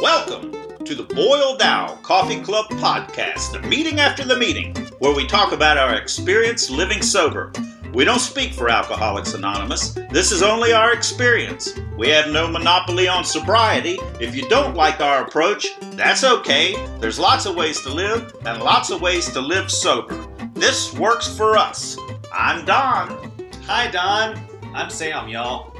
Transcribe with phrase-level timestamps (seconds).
[0.00, 0.52] Welcome
[0.84, 5.52] to the Boiled Owl Coffee Club podcast, the meeting after the meeting, where we talk
[5.52, 7.52] about our experience living sober.
[7.92, 9.90] We don't speak for Alcoholics Anonymous.
[10.10, 11.78] This is only our experience.
[11.98, 13.98] We have no monopoly on sobriety.
[14.18, 16.74] If you don't like our approach, that's okay.
[16.98, 20.26] There's lots of ways to live and lots of ways to live sober.
[20.54, 21.98] This works for us.
[22.32, 23.30] I'm Don.
[23.66, 24.45] Hi, Don.
[24.76, 25.74] I'm Sam, y'all.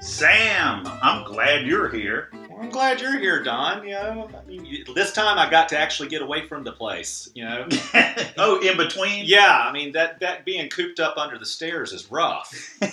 [0.00, 2.30] Sam, I'm glad you're here.
[2.58, 3.86] I'm glad you're here, Don.
[3.86, 7.28] You know, I mean, this time I got to actually get away from the place.
[7.34, 7.68] You know.
[8.38, 9.26] oh, in between?
[9.26, 12.52] yeah, I mean that that being cooped up under the stairs is rough.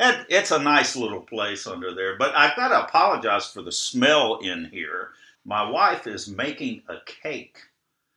[0.00, 3.72] It- it's a nice little place under there, but I've got to apologize for the
[3.72, 5.10] smell in here.
[5.44, 7.58] My wife is making a cake.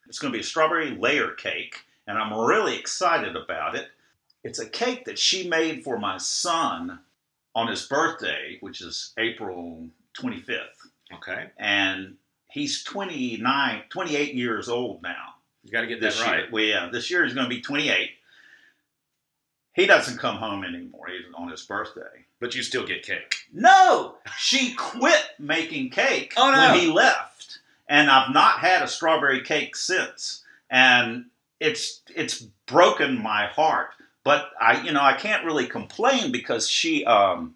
[0.08, 3.90] It's going to be a strawberry layer cake, and I'm really excited about it.
[4.48, 7.00] It's a cake that she made for my son
[7.54, 9.88] on his birthday, which is April
[10.20, 10.88] 25th.
[11.14, 12.16] Okay, And
[12.50, 15.36] he's 29, 28 years old now
[15.68, 16.38] you got to get this that right.
[16.44, 16.48] year.
[16.52, 18.12] Well, yeah, this year he's going to be 28.
[19.74, 21.08] He doesn't come home anymore.
[21.10, 22.26] He's on his birthday.
[22.40, 23.36] But you still get cake.
[23.52, 26.72] No, she quit making cake Oh, no.
[26.72, 30.44] when he left, and I've not had a strawberry cake since.
[30.70, 31.26] And
[31.60, 33.90] it's it's broken my heart.
[34.28, 37.56] But I, you know, I can't really complain because she um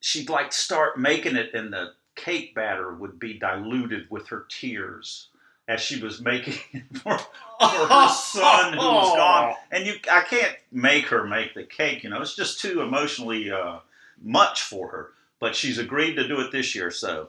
[0.00, 5.28] she'd like start making it, and the cake batter would be diluted with her tears
[5.68, 9.54] as she was making it for, for her son who was gone.
[9.70, 12.02] And you, I can't make her make the cake.
[12.02, 13.78] You know, it's just too emotionally uh,
[14.20, 15.10] much for her.
[15.38, 17.28] But she's agreed to do it this year, so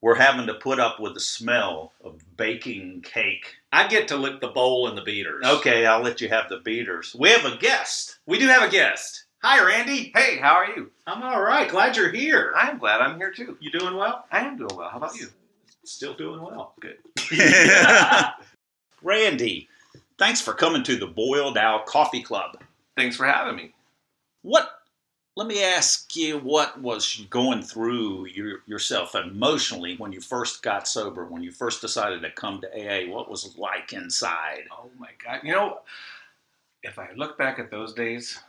[0.00, 3.54] we're having to put up with the smell of baking cake.
[3.72, 5.44] I get to lick the bowl and the beaters.
[5.44, 7.16] Okay, I'll let you have the beaters.
[7.18, 8.18] We have a guest.
[8.26, 9.24] We do have a guest.
[9.42, 10.12] Hi, Randy.
[10.14, 10.90] Hey, how are you?
[11.06, 11.68] I'm all right.
[11.68, 12.52] Glad you're here.
[12.56, 13.56] I'm glad I'm here too.
[13.60, 14.24] You doing well?
[14.32, 14.88] I am doing well.
[14.88, 15.28] How about you?
[15.84, 16.74] Still doing well.
[16.80, 16.98] Good.
[19.02, 19.68] Randy,
[20.18, 22.58] thanks for coming to the Boiled Owl Coffee Club.
[22.96, 23.72] Thanks for having me.
[24.42, 24.68] What?
[25.36, 30.88] Let me ask you, what was going through your, yourself emotionally when you first got
[30.88, 31.26] sober?
[31.26, 34.62] When you first decided to come to AA, what was it like inside?
[34.72, 35.40] Oh my God.
[35.44, 35.80] You know,
[36.82, 38.40] if I look back at those days,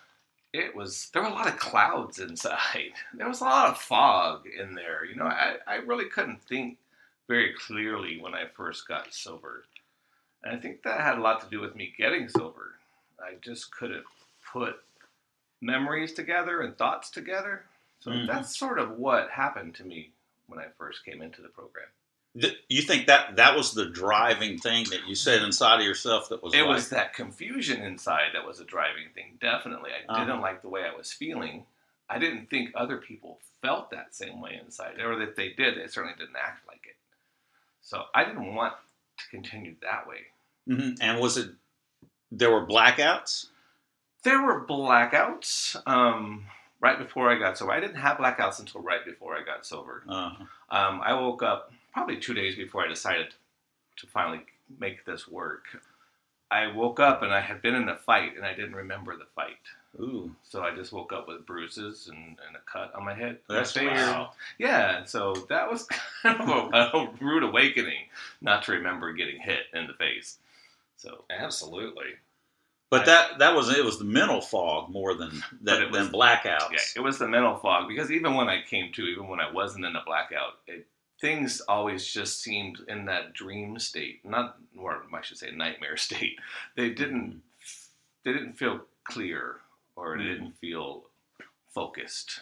[0.53, 2.93] it was, there were a lot of clouds inside.
[3.13, 5.03] There was a lot of fog in there.
[5.03, 6.77] You know, I, I really couldn't think
[7.27, 9.65] very clearly when I first got sober.
[10.41, 12.75] And I think that had a lot to do with me getting sober.
[13.19, 14.05] I just couldn't
[14.53, 14.77] put
[15.61, 17.65] memories together and thoughts together.
[17.99, 18.27] So Mhm.
[18.27, 20.11] that's sort of what happened to me
[20.47, 21.87] when I first came into the program.
[22.69, 26.43] You think that that was the driving thing that you said inside of yourself that
[26.43, 29.37] was it like, was that confusion inside that was a driving thing.
[29.41, 30.23] Definitely, I Uh-huh.
[30.23, 31.65] didn't like the way I was feeling.
[32.09, 35.87] I didn't think other people felt that same way inside, or that they did, they
[35.87, 36.95] certainly didn't act like it.
[37.81, 38.75] So I didn't want
[39.17, 40.27] to continue that way.
[40.69, 40.97] Mhm.
[41.01, 41.55] and was it
[42.31, 43.47] there were blackouts?
[44.27, 46.45] There were blackouts um,
[46.81, 47.71] right before I got sober.
[47.71, 50.03] I didn't have blackouts until right before I got sober.
[50.07, 50.31] Uh,
[50.69, 53.27] Um, I woke up probably two days before I decided
[53.95, 54.41] to finally
[54.79, 55.63] make this work.
[56.51, 59.27] I woke up and I had been in a fight and I didn't remember the
[59.33, 59.63] fight.
[59.97, 63.37] ooh, So I just woke up with bruises and, and a cut on my head.
[63.47, 64.31] That's figured- wow.
[64.57, 65.87] Yeah, so that was
[66.21, 68.03] kind of a, a rude awakening
[68.41, 70.37] not to remember getting hit in the face.
[70.97, 72.15] So Absolutely.
[72.89, 75.91] But I- that that was it was the mental fog more than But than, it
[75.91, 76.71] was- than blackouts.
[76.71, 79.51] yeah, it was the mental fog because even when I came to, even when I
[79.51, 80.85] wasn't in a blackout, it,
[81.19, 86.39] things always just seemed in that dream state, not or I should say nightmare state.
[86.75, 87.41] They didn't
[88.23, 89.57] they didn't feel clear
[89.95, 90.27] or they Mhm.
[90.33, 91.03] didn't feel
[91.73, 92.41] focused.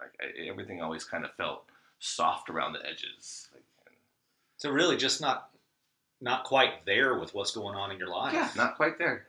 [0.00, 1.64] Like I, everything always kind of felt
[2.00, 3.48] soft around the edges.
[3.52, 3.62] Like,
[4.56, 5.50] So really, just not
[6.20, 8.32] not quite there with what's going on in your life.
[8.34, 9.27] yeah, not quite there.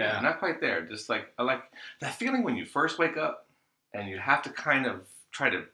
[0.00, 0.20] Yeah.
[0.20, 0.82] Not quite there.
[0.82, 1.62] Just like I like
[2.00, 3.46] that feeling when you first wake up
[3.94, 5.00] and you have to kind of
[5.32, 5.64] try to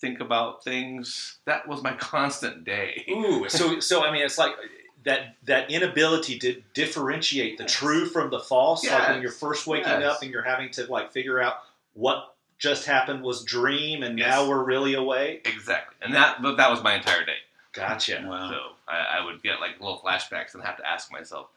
[0.00, 1.38] think about things.
[1.44, 3.04] That was my constant day.
[3.10, 4.66] Ooh, so so I mean, it's like uh,
[5.04, 7.72] that that inability to differentiate the Yes.
[7.72, 8.84] true from the false.
[8.88, 10.04] Like when you're first waking Yes.
[10.16, 11.54] up and you're having to like figure out
[11.94, 14.28] what just happened was dream, and Yes.
[14.28, 15.48] now we're really awake.
[15.52, 17.36] Exactly, and that but that was my entire day.
[17.72, 18.22] Gotcha.
[18.26, 18.50] Wow.
[18.50, 21.48] So I, I would get like little flashbacks and have to ask myself,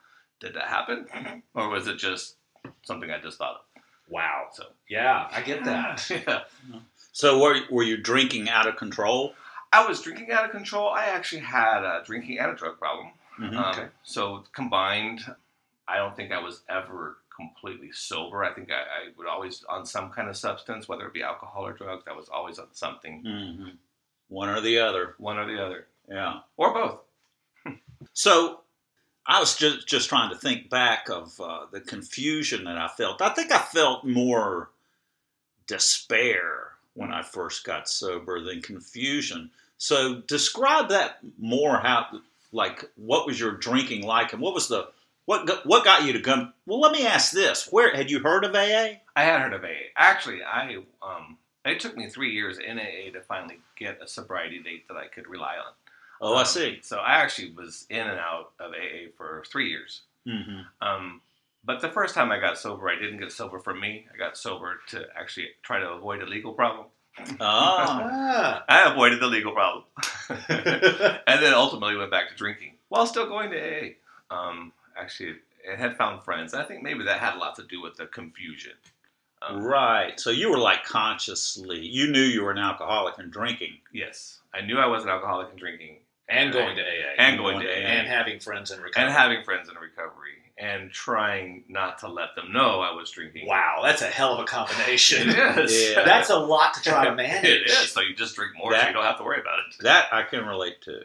[0.45, 2.36] did that happen, or was it just
[2.83, 3.81] something I just thought of?
[4.07, 4.45] Wow.
[4.53, 6.09] So Yeah, I get that.
[6.09, 6.42] yeah.
[7.12, 9.33] So were were you drinking out of control?
[9.74, 10.89] I was drinking out of control.
[10.89, 13.07] I actually had a drinking and a drug problem.
[13.39, 13.57] Mhm.
[13.57, 13.88] Um, Okay.
[14.03, 15.21] So combined,
[15.88, 18.44] I don't think I was ever completely sober.
[18.45, 21.65] I think I, I would always on some kind of substance, whether it be alcohol
[21.65, 22.03] or drugs.
[22.09, 23.69] I was always on something, hmm
[24.30, 25.15] One or the other.
[25.18, 26.39] one or the other, Yeah.
[26.57, 27.00] or both.
[28.13, 28.62] So
[29.27, 33.22] I was just just trying to think back of uh, the confusion that I felt.
[33.22, 34.69] I think I felt more
[35.68, 39.50] despair when I first got sober than confusion.
[39.77, 41.77] So describe that more.
[41.77, 44.89] How like what was your drinking like, and what was the
[45.25, 46.54] what got, what got you to come?
[46.68, 49.00] Well, let me ask this: Where had you heard of AA?
[49.16, 49.89] I had heard of AA.
[49.95, 54.60] Actually, I um, it took me three years in AA to finally get a sobriety
[54.60, 55.74] date that I could rely on.
[56.21, 56.79] Oh, I Um, see.
[56.81, 60.01] So I actually was in and out of AA for three years.
[60.25, 61.21] hmm Um,
[61.63, 64.07] but the first time I got sober, I didn't get sober for me.
[64.13, 66.88] I got sober to actually try to avoid a legal problem.
[67.39, 67.39] Oh.
[68.69, 69.85] I avoided the legal problem,
[70.50, 73.89] and then ultimately went back to drinking while still going to AA.
[74.29, 75.35] Um, actually,
[75.71, 76.53] I had found friends.
[76.53, 78.73] I think maybe that had a lot to do with the confusion.
[79.41, 80.19] Um, right.
[80.19, 83.77] So you were like consciously, you knew you were an alcoholic and drinking.
[83.94, 85.97] Yes, I knew I was an alcoholic and drinking,
[86.30, 87.13] and going to AA.
[87.18, 89.04] and going to AA, and having friends in recovery.
[89.06, 93.48] and having friends in recovery, and trying not to let them know I was drinking.
[93.48, 95.30] Wow, that's a hell of a combination.
[95.36, 95.92] It is.
[95.92, 96.04] Yeah.
[96.06, 97.44] That's a lot to try to manage.
[97.50, 97.92] It is.
[97.92, 99.83] So you just drink more, so you don't have to worry about it.
[99.83, 101.01] That I can relate to.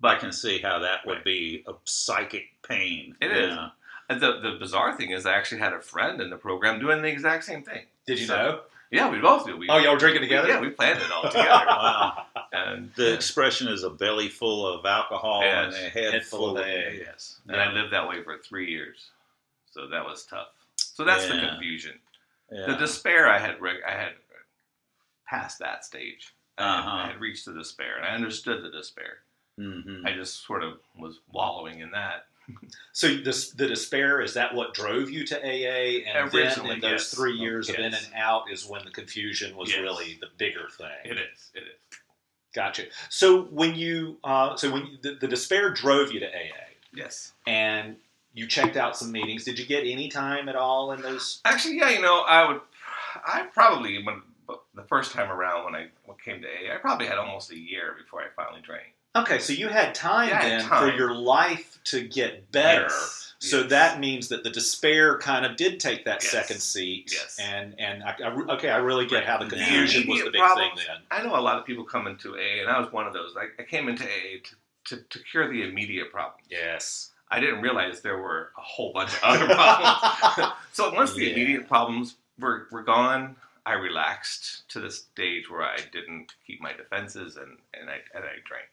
[0.00, 1.24] But I can see how that would Right.
[1.24, 3.16] be a psychic pain.
[3.20, 3.54] It is.
[3.54, 3.68] Yeah.
[4.08, 7.08] the the bizarre thing is, I actually had a friend in the program doing the
[7.08, 7.84] exact same thing.
[8.06, 8.60] Did you So- know?
[8.94, 9.56] Yeah, we both do.
[9.56, 10.48] We, Oh, y'all were drinking together?
[10.48, 11.48] Yeah, we planned it all together.
[11.48, 12.26] Wow.
[12.52, 16.50] and The expression is a belly full of alcohol and a head, Head full, full
[16.58, 16.92] of of AA.
[16.98, 19.10] yes, and I lived that way for three years,
[19.72, 20.48] so that was tough.
[20.76, 21.98] So that's the confusion.
[22.52, 22.66] Yeah.
[22.66, 23.56] The despair I had
[23.86, 24.12] I had
[25.28, 26.32] passed that stage.
[26.58, 26.90] I, had, Uh-huh.
[26.96, 29.18] I had reached the despair, and I understood the despair.
[29.58, 30.04] Mhm.
[30.06, 32.26] I just sort of was wallowing in that.
[32.92, 36.90] So this, the despair is that what drove you to AA, and then in those
[36.90, 37.14] yes.
[37.14, 39.80] three years of in and out is when the confusion was Yes.
[39.80, 40.86] really the bigger thing.
[41.04, 41.50] It is.
[41.54, 41.98] It is.
[42.54, 42.84] Gotcha.
[43.08, 47.32] So when you, uh, so when you, the, the despair drove you to AA, Yes.
[47.46, 47.96] and
[48.32, 51.40] you checked out some meetings, did you get any time at all in those?
[51.44, 52.60] Actually, yeah, you know, I would,
[53.26, 54.22] I probably, when
[54.74, 55.88] the first time around when I
[56.24, 58.93] came to AA, I probably had almost a year before I finally drank.
[59.16, 60.90] Okay, so you had time Yeah, I had then time.
[60.90, 62.82] for your life to get better.
[62.90, 63.70] Yes, So yes.
[63.70, 66.32] that means that the despair kind of did take that Yes.
[66.32, 67.10] second seat.
[67.12, 67.38] Yes.
[67.40, 70.40] And and I, I okay, I really get how the The confusion was the big
[70.40, 71.02] problems- thing then.
[71.10, 73.34] I know a lot of people come into AA, and I was one of those.
[73.36, 74.40] I, I came into AA
[74.86, 76.40] to, to, to cure the immediate problem.
[76.48, 77.10] Yes.
[77.30, 80.52] I didn't realize there were a whole bunch of other problems.
[80.72, 81.32] so once the Yeah.
[81.34, 86.72] immediate problems were, were gone, I relaxed to the stage where I didn't keep my
[86.74, 88.68] defenses and, and, I, and I drank.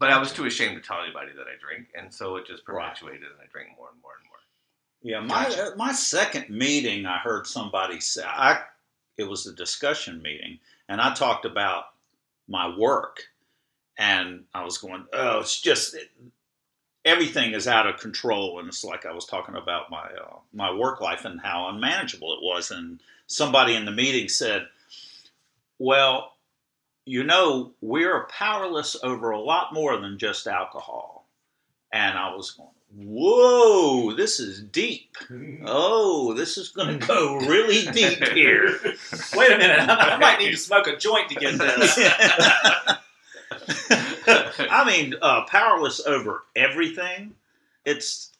[0.00, 2.66] But I was too ashamed to tell anybody that I drink, and so it just
[2.66, 2.88] Right.
[2.88, 4.38] perpetuated, and I drank more and more and more.
[5.02, 5.72] Yeah, my Gotcha.
[5.72, 8.64] uh, my second meeting, I heard somebody say, I
[9.18, 10.58] it was a discussion meeting,
[10.88, 11.92] and I talked about
[12.48, 13.28] my work,
[13.98, 16.10] and I was going, oh, it's just it,
[17.04, 20.72] everything is out of control, and it's like I was talking about my uh, my
[20.72, 24.66] work life and how unmanageable it was, and somebody in the meeting said,
[25.78, 26.36] well,
[27.04, 31.26] you know, we're powerless over a lot more than just alcohol,
[31.92, 32.68] and I was going.
[32.92, 35.16] Whoa, this is deep.
[35.64, 38.66] Oh, this is going to go really deep here.
[39.36, 41.96] Wait a minute, I, might need to smoke a joint to get this.
[44.26, 47.34] I mean, uh, powerless over everything.
[47.84, 48.32] It's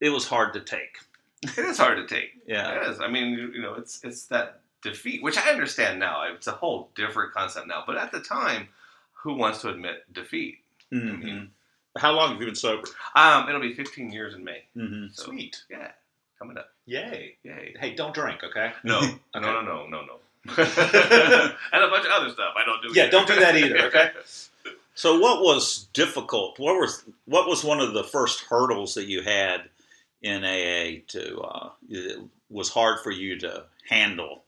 [0.00, 0.98] it was hard to take.
[1.42, 2.32] It is hard to take.
[2.46, 3.00] Yeah, It is.
[3.00, 6.22] I mean, you know, it's it's that defeat, which I understand now.
[6.34, 7.84] It's a whole different concept now.
[7.86, 8.68] But at the time,
[9.12, 10.58] who wants to admit defeat?
[10.92, 11.48] Mhm.
[11.98, 12.88] How long have you been sober?
[13.14, 14.64] Um, it'll be 15 years in May.
[14.74, 15.62] hmm So, Sweet.
[15.70, 15.90] Yeah,
[16.38, 16.70] coming up.
[16.86, 17.36] Yay.
[17.42, 17.74] Yay.
[17.78, 18.72] Hey, don't drink, okay?
[18.84, 19.18] No, Okay.
[19.40, 20.20] no, no, no, no, no.
[20.56, 22.88] and a bunch of other stuff I don't do.
[22.94, 23.10] Yeah, either.
[23.10, 24.10] don't do that either, okay?
[24.94, 26.58] So, what was difficult?
[26.58, 29.62] What was what was one of the first hurdles that you had
[30.20, 32.18] in AA to uh, it
[32.50, 34.44] was hard for you to handle?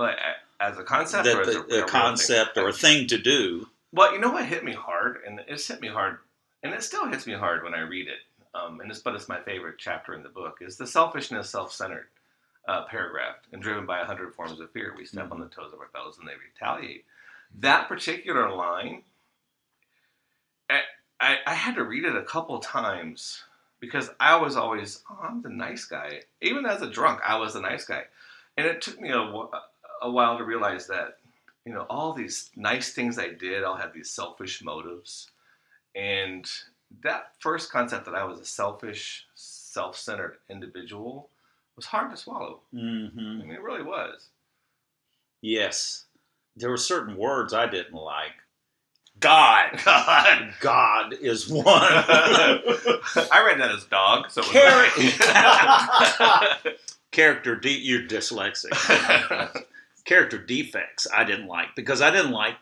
[0.00, 0.18] But
[0.58, 2.64] as a concept, That or as the, a, a the concept thing?
[2.64, 3.68] or a thing to do.
[3.92, 6.16] Well, you know what hit me hard, and it's hit me hard,
[6.62, 8.20] and it still hits me hard when I read it.
[8.54, 12.06] Um, and it's but it's my favorite chapter in the book is the selfishness, self-centered
[12.66, 15.74] uh, paragraph, and driven by a hundred forms of fear, we step on the toes
[15.74, 17.04] of our fellows and they retaliate.
[17.58, 19.02] That particular line,
[20.70, 20.80] I,
[21.20, 23.42] I, I had to read it a couple times
[23.80, 26.22] because I was always, oh, I'm the nice guy.
[26.40, 28.04] Even as a drunk, I was the nice guy,
[28.56, 29.20] and it took me a,
[30.02, 31.16] a while to realize that
[31.66, 35.28] you know, all these nice things I did all had these selfish motives.
[35.94, 36.50] And
[37.02, 41.28] that first concept that I was a selfish, self-centered individual
[41.76, 42.60] was hard to swallow.
[42.72, 44.28] hmm I mean, it really was.
[45.42, 46.06] Yes.
[46.56, 48.32] There were certain words I didn't like.
[49.20, 49.78] God.
[49.84, 50.54] God.
[50.60, 51.66] God is one.
[51.68, 54.30] I read that as dog.
[54.30, 54.96] So it was Carrot.
[56.64, 56.78] like-
[57.12, 58.70] Character de- you're dyslexic.
[60.10, 62.56] Character defects I didn't like because I didn't like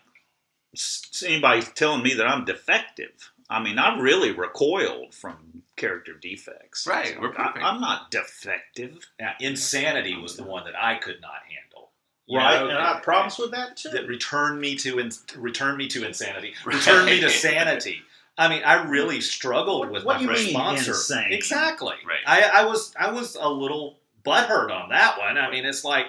[1.25, 3.31] anybody telling me that I'm defective.
[3.49, 6.85] I mean, I really recoiled from character defects.
[6.85, 8.99] Right, we're I, I'm not defective.
[9.19, 11.89] Now, insanity was the one that I could not handle.
[12.27, 13.89] You Right, know, and I have problems with that too.
[13.89, 18.03] that returned me to in, returned me to insanity, returned me to sanity.
[18.37, 20.91] I mean, I really struggled What- with what my do you first mean sponsor.
[20.91, 21.33] insane?
[21.33, 21.95] Exactly.
[22.07, 22.21] Right.
[22.27, 25.39] I, I was I was a little butthurt on that one.
[25.39, 26.05] I mean, it's like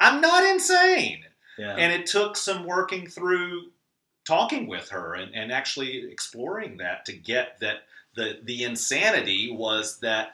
[0.00, 1.24] I'm not insane,
[1.58, 1.74] yeah.
[1.76, 3.70] and it took some working through
[4.24, 7.78] talking with her and, and actually exploring that to get that
[8.14, 10.32] the the insanity was that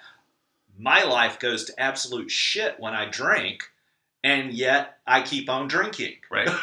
[0.79, 3.71] my life goes to absolute shit when I drink,
[4.23, 6.17] and yet I keep on drinking.
[6.31, 6.49] right.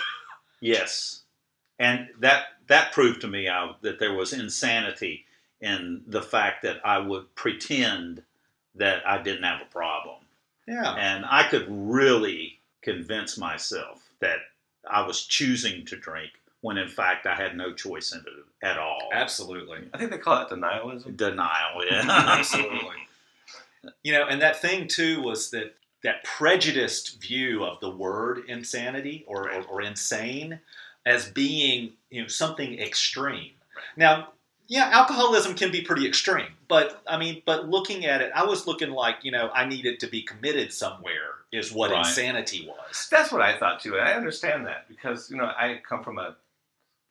[0.64, 1.22] Yes,
[1.80, 5.26] and that that proved to me uh, that there was insanity
[5.60, 8.22] in the fact that I would pretend
[8.76, 10.18] that I didn't have a problem,
[10.68, 10.94] Yeah.
[10.94, 14.38] and I could really convince myself that
[14.90, 18.78] I was choosing to drink when in fact I had no choice in it at
[18.78, 19.10] all.
[19.14, 19.80] Absolutely.
[19.94, 21.18] I think they call it denialism.
[21.18, 22.04] Denial, yeah,
[22.40, 22.96] Absolutely.
[24.04, 29.24] You know, and that thing too was that that prejudiced view of the word insanity
[29.28, 30.60] or, or, or insane
[31.06, 33.52] as being you know something extreme.
[33.98, 34.30] Now,
[34.72, 38.66] yeah, alcoholism can be pretty extreme, but I mean, but looking at it, I was
[38.68, 42.00] looking like you know I needed to be committed somewhere is what Right.
[42.00, 43.10] insanity was.
[43.12, 43.98] That's what I thought too.
[43.98, 46.38] And I understand that because you know I come from a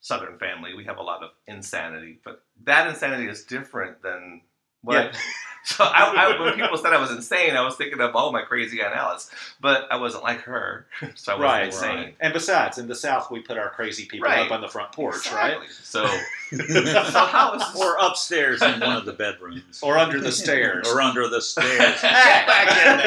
[0.00, 0.72] Southern family.
[0.74, 4.40] We have a lot of insanity, but that insanity is different than
[4.80, 5.12] what.
[5.12, 5.12] Yeah.
[5.64, 8.42] So I, I, when people said I was insane, I was thinking of oh my
[8.42, 11.96] crazy aunt Alice, but I wasn't like her, so I wasn't Right, insane.
[11.96, 12.16] right.
[12.20, 14.46] And besides, in the South, we put our crazy people Right.
[14.46, 15.58] up on the front porch, right?
[15.82, 16.06] So,
[16.50, 16.94] so
[17.26, 20.88] how is or upstairs in one of the bedrooms, Or under the stairs.
[20.88, 22.00] or under the stairs.
[22.00, 22.98] Get back in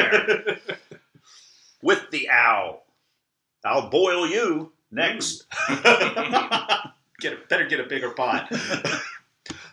[0.46, 0.58] there.
[1.82, 2.84] with the owl.
[3.64, 5.48] I'll boil you next.
[5.50, 6.92] Mm.
[7.20, 8.48] get a, better get a bigger pot.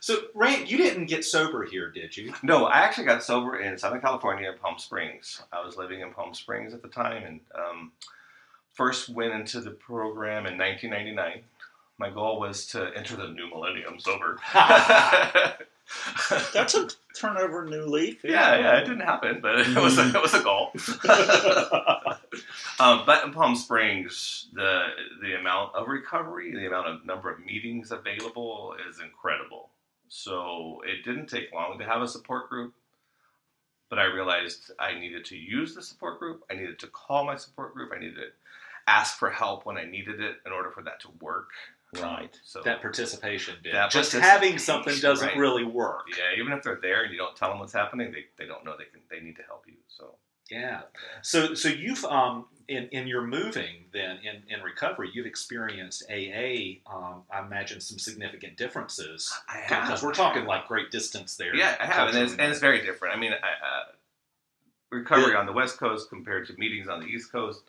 [0.01, 2.34] So, Rand, you didn't get sober here, did you?
[2.41, 5.43] No, I actually got sober in Southern California, Palm Springs.
[5.53, 7.91] I was living in Palm Springs at the time, and um,
[8.74, 11.43] first went into the program in 1999.
[12.00, 14.39] My goal was to enter the new millennium sober.
[16.51, 18.22] That's a turnover new leaf.
[18.24, 20.72] yeah, yeah, it didn't happen, but it was a, it was a goal.
[22.79, 24.88] um, but in Palm Springs, the
[25.22, 29.70] the amount of recovery, the amount of number of meetings available is incredible.
[30.13, 32.74] So it didn't take long to have a support group,
[33.89, 36.44] but I realized I needed to use the support group.
[36.51, 37.94] I needed to call my support group.
[37.96, 38.25] I needed to
[38.88, 41.51] ask for help when I needed it in order for that to work.
[41.96, 42.39] Um, right.
[42.44, 43.72] So that participation bit.
[43.72, 45.38] That Just having something doesn't right.
[45.38, 46.03] really work.
[46.10, 48.65] yeah, even if they're there and you don't tell them what's happening, they, they don't
[48.65, 49.75] know they can they need to help you.
[49.88, 50.15] So
[50.51, 50.81] Yeah.
[51.24, 56.79] So, so you've um in in your moving then in in recovery, you've experienced AA.
[56.93, 61.55] Um, I imagine some significant differences I because we're talking like great distance there.
[61.55, 63.15] Yeah, I have, and it's, and it's very different.
[63.15, 63.84] I mean, I, uh,
[64.91, 65.39] recovery Yeah.
[65.39, 67.62] on the West Coast compared to meetings on the East Coast,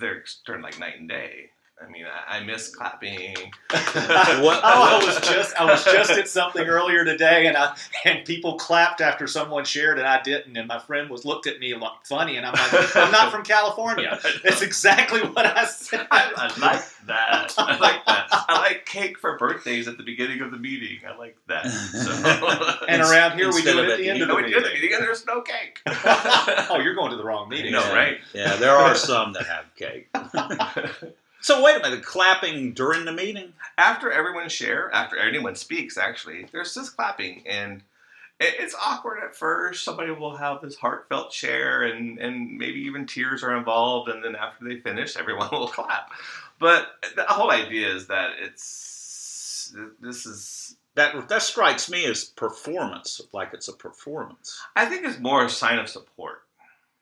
[0.00, 1.50] they're turned like night and day.
[1.82, 3.34] I mean, I, I miss clapping.
[3.70, 8.24] What- oh, I was just I was just at something earlier today, and I and
[8.24, 11.74] people clapped after someone shared, and I didn't, and my friend was looked at me
[11.74, 14.18] like funny, and I'm like, I'm not from California.
[14.44, 16.06] That's exactly what I said.
[16.10, 17.54] I, I like that.
[17.58, 18.28] I like that.
[18.30, 20.98] I like cake for birthdays at the beginning of the meeting.
[21.08, 21.66] I like that.
[21.66, 22.86] So.
[22.88, 24.48] And around here, we do it at at the the end of the we do
[24.50, 24.74] the meeting.
[24.74, 25.80] meeting and there's no cake.
[25.86, 27.72] oh, you're going to the wrong meeting.
[27.72, 28.18] No, right?
[28.34, 30.08] Yeah, there are some that have cake.
[31.40, 33.52] So wait a minute, clapping during the meeting?
[33.80, 37.82] after everyone share, after anyone speaks, actually, there's this clapping, and
[38.38, 39.84] it's awkward at first.
[39.84, 44.36] Somebody will have this heartfelt share, and and maybe even tears are involved, and then
[44.36, 46.10] after they finish, everyone will clap.
[46.58, 50.76] But the whole idea is that it's this is.
[50.96, 54.60] That that strikes me as performance, like it's a performance.
[54.74, 56.42] I think it's more a sign of support.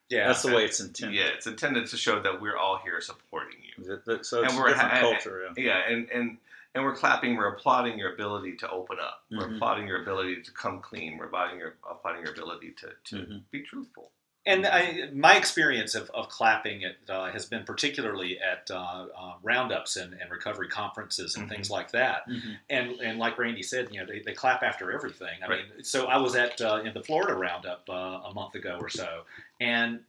[0.09, 0.27] Yeah.
[0.29, 1.17] That's the way it's intended.
[1.17, 3.85] Yeah, it's intended to show that we're all here supporting you.
[3.85, 5.49] So it's And a we're different ha- culture.
[5.57, 5.65] Yeah.
[5.65, 6.39] Yeah, and and
[6.75, 7.37] and we're clapping.
[7.37, 9.25] We're applauding your ability to open up.
[9.31, 9.57] We're Mhm.
[9.57, 11.17] applauding your ability to come clean.
[11.19, 13.43] We're applauding your applauding your ability to to Mhm.
[13.51, 14.11] be truthful.
[14.49, 19.33] And I, my experience of, of clapping it uh, has been particularly at uh, uh,
[19.43, 21.53] roundups and, and recovery conferences and Mm-hmm.
[21.53, 21.55] Mhm.
[21.57, 22.27] things like that.
[22.29, 22.57] Mhm.
[22.71, 25.37] And and like Randy said, you know, they, they clap after everything.
[25.45, 25.65] I Right.
[25.77, 27.93] mean, so I was at uh, in the Florida roundup uh,
[28.31, 29.25] a month ago or so,
[29.61, 30.01] and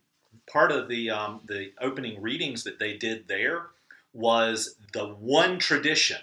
[0.48, 3.68] part of the um, the opening readings that they did there
[4.14, 6.22] was the one tradition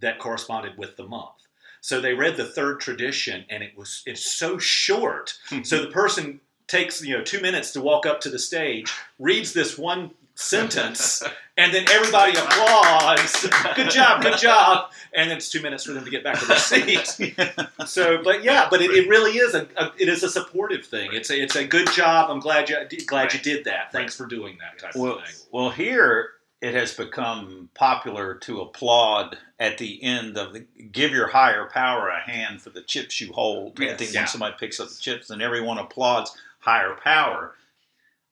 [0.00, 1.40] that corresponded with the month.
[1.80, 5.38] So they read the third tradition, and it was it's so short.
[5.64, 9.52] so the person takes you know two minutes to walk up to the stage, reads
[9.52, 11.22] this one sentence,
[11.56, 13.46] and then everybody applauds.
[13.76, 14.90] Good job, good job.
[15.16, 17.16] And it's two minutes for them to get back to their seat.
[17.86, 21.10] So, but yeah, but it, it really is a, a it is a supportive thing.
[21.12, 22.30] It's a it's a good job.
[22.30, 23.92] I'm glad you glad you did that.
[23.92, 25.34] Thanks for doing that type Well, of thing.
[25.52, 26.30] well, here
[26.62, 30.60] it has become popular to applaud at the end of the
[30.92, 33.78] give your higher power a hand for the chips you hold.
[33.82, 34.20] I think Yeah.
[34.20, 37.54] when somebody picks up the chips and everyone applauds higher power.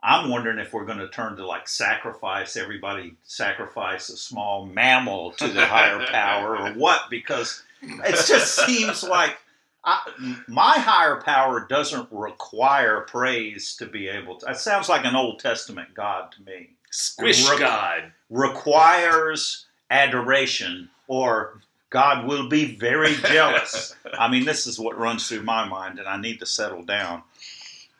[0.02, 5.32] I'm wondering if we're going to turn to like sacrifice everybody sacrifice a small mammal
[5.32, 9.38] to the higher power or what because it just seems like
[9.84, 10.00] I,
[10.46, 14.50] my higher power doesn't require praise to be able to.
[14.50, 16.70] It sounds like an Old Testament God to me.
[16.90, 18.12] Squish Rook- God.
[18.30, 21.60] Requires adoration, or
[21.90, 23.94] God will be very jealous.
[24.18, 27.22] I mean, this is what runs through my mind, and I need to settle down.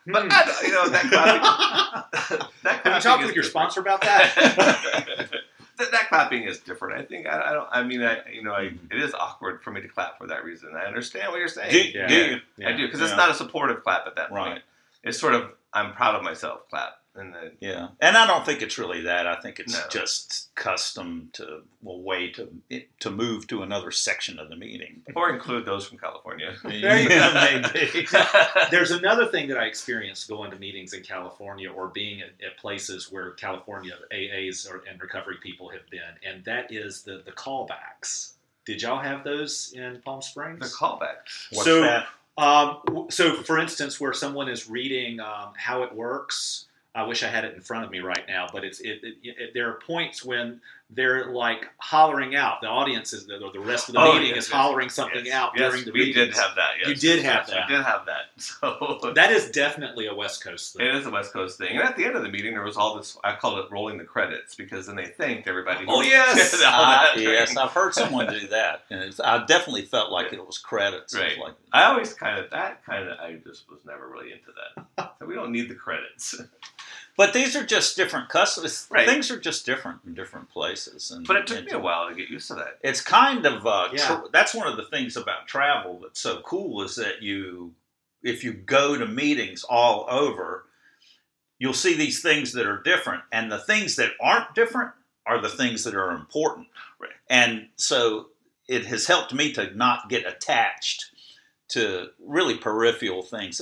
[0.07, 0.29] But hmm.
[0.33, 2.47] I, don't- you know that clapping.
[2.63, 3.47] that Have you clapping talked with your different.
[3.73, 4.33] sponsor about that?
[5.79, 7.01] that, that clapping is different.
[7.01, 7.69] I think I, I don't.
[7.71, 10.45] I mean, I you know, I, it is awkward for me to clap for that
[10.45, 10.71] reason.
[10.75, 11.71] I understand what you're saying.
[11.71, 12.07] Do, Yeah.
[12.09, 12.67] do you?
[12.67, 14.41] I do because it's not a supportive clap at that point.
[14.41, 14.63] Right.
[15.05, 18.63] It's sort of I'm proud of myself clap, and then Yeah, and I don't think
[18.63, 19.27] it's really that.
[19.27, 19.85] I think it's No.
[19.91, 22.49] just custom to a way to
[23.01, 25.03] to move to another section of the meeting.
[25.15, 26.55] or include those from California.
[26.63, 27.15] There you go.
[27.15, 28.07] Yeah, maybe.
[28.71, 32.57] There's another thing that I experienced going to meetings in California or being at, at
[32.57, 37.33] places where California AAs or, and recovery people have been, and that is the, the
[37.33, 38.33] callbacks.
[38.65, 40.61] Did y'all have those in Palm Springs?
[40.61, 41.49] the callbacks.
[41.51, 42.07] What's So- that?
[42.39, 47.29] Um, so, for instance, where someone is reading um, how it works, I wish I
[47.29, 49.81] had it in front of me right now, but it's it, it, it, there are
[49.87, 52.61] points when they're like hollering out.
[52.61, 55.25] The audience is the, the rest of the Oh, meeting yes, is yes, hollering something
[55.25, 56.09] Yes, out yes, during the meeting.
[56.09, 56.39] we did readings.
[56.39, 56.71] have that.
[56.81, 56.89] Yes.
[56.89, 57.69] You did have Yes, that.
[57.71, 58.21] We did have that.
[58.37, 60.85] So That is definitely a West Coast thing.
[60.87, 61.71] It is a West Coast thing.
[61.79, 63.97] And at the end of the meeting, there was all this, I call it rolling
[63.97, 65.87] the credits, because then they thanked everybody.
[65.89, 66.51] Oh, yes!
[66.51, 70.47] did Uh, yes, I've heard someone do that, and it's, I definitely felt like it
[70.47, 71.15] was credits.
[71.15, 71.39] It was Right.
[71.39, 75.15] like, I always kind of, that kind of, I just was never really into that.
[75.23, 76.35] So we don't need the credits.
[77.17, 78.87] But these are just different customs.
[78.91, 79.07] Right.
[79.07, 82.15] Things are just different in different places, and But it took me a while to
[82.15, 82.79] get used to that.
[82.83, 84.07] It's kind of uh, Yeah.
[84.07, 87.75] tr- that's one of the things about travel that's so cool is that you,
[88.23, 90.65] if you go to meetings all over,
[91.59, 94.93] you'll see these things that are different, and the things that aren't different
[95.27, 96.67] are the things that are important.
[96.99, 97.11] Right.
[97.31, 98.27] And so
[98.69, 101.12] it has helped me to not get attached
[101.73, 103.61] to really peripheral things.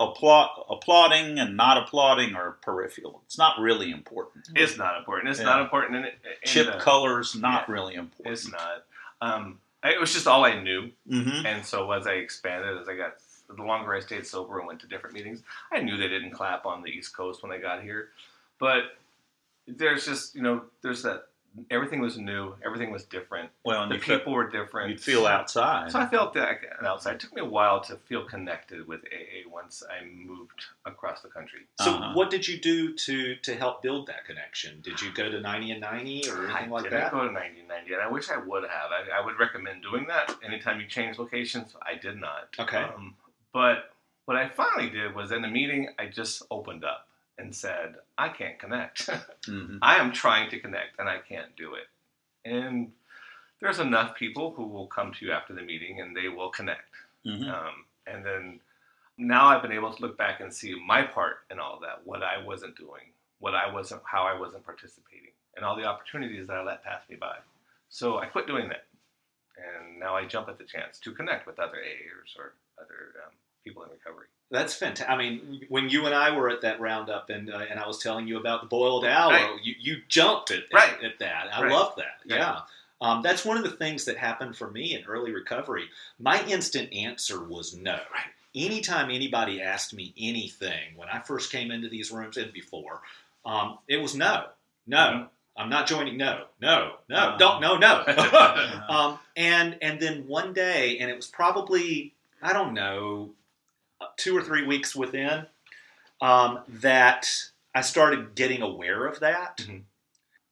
[0.00, 3.20] Applauding and not applauding are peripheral.
[3.26, 4.48] It's not really important.
[4.54, 5.28] It's not important.
[5.30, 5.44] It's Yeah.
[5.46, 6.06] not important.
[6.44, 7.74] Chip the- colors not yeah.
[7.74, 8.32] really important.
[8.32, 8.84] It's not.
[9.20, 10.90] Um, it was just all I knew.
[11.08, 13.16] hmm And so as I expanded, as I got,
[13.54, 16.64] the longer I stayed sober and went to different meetings, I knew they didn't clap
[16.64, 18.08] on the East Coast when I got here.
[18.58, 18.96] But
[19.68, 21.28] there's just, you know, there's that,
[21.70, 23.50] everything was new, everything was different.
[23.64, 24.90] Well, and The you feel- people were different.
[24.90, 25.90] You'd feel outside.
[25.92, 27.14] So I felt that outside.
[27.14, 31.28] It took me a while to feel connected with AA once I moved across the
[31.28, 31.60] country.
[31.80, 32.12] So, Uh-huh.
[32.14, 34.80] what did you do to to help build that connection?
[34.80, 37.12] Did you go to ninety and ninety or anything I like didn't that?
[37.12, 38.90] go to 1990, and I wish I would have.
[38.90, 41.74] I, I would recommend doing that anytime you change locations.
[41.82, 42.48] I did not.
[42.58, 42.78] Okay.
[42.82, 43.14] Um,
[43.52, 43.92] but
[44.24, 47.06] what I finally did was in the meeting, I just opened up
[47.38, 49.08] and said, I can't connect.
[49.46, 49.78] Mhm.
[49.82, 51.86] I am trying to connect, and I can't do it.
[52.46, 52.92] And
[53.60, 56.90] there's enough people who will come to you after the meeting and they will connect.
[57.26, 57.48] Mhm.
[57.52, 58.60] Um, and then
[59.18, 62.22] now I've been able to look back and see my part in all that, what
[62.22, 66.56] I wasn't doing, what I wasn't, how I wasn't participating, and all the opportunities that
[66.56, 67.36] I let pass me by.
[67.90, 68.86] So I quit doing that,
[69.56, 73.32] and now I jump at the chance to connect with other AAers or other um,
[73.64, 74.26] people in recovery.
[74.50, 75.08] That's fantastic.
[75.10, 77.98] I mean, when you and I were at that roundup, and uh, and I was
[77.98, 79.56] telling you about the Boiled Owl, Right.
[79.62, 80.92] you, you jumped at, Right.
[80.98, 81.48] at, at that.
[81.52, 81.72] I Right.
[81.72, 82.20] love that.
[82.30, 82.38] Right.
[82.38, 82.60] Yeah.
[83.00, 85.88] Um, that's one of the things that happened for me in early recovery.
[86.18, 87.98] My instant answer was no.
[88.54, 93.02] Anytime anybody asked me anything when I first came into these rooms and before,
[93.44, 94.44] um, it was no,
[94.86, 94.98] no.
[94.98, 95.28] Mhm.
[95.56, 96.16] I'm not joining.
[96.16, 97.36] No, no, no, Uh-huh.
[97.38, 98.04] don't, no, no.
[98.88, 103.30] Um, and and then one day, and it was probably I don't know,
[104.16, 105.46] two or three weeks within.
[106.20, 107.28] um, that
[107.74, 109.58] I started getting aware of that.
[109.58, 109.82] Mhm.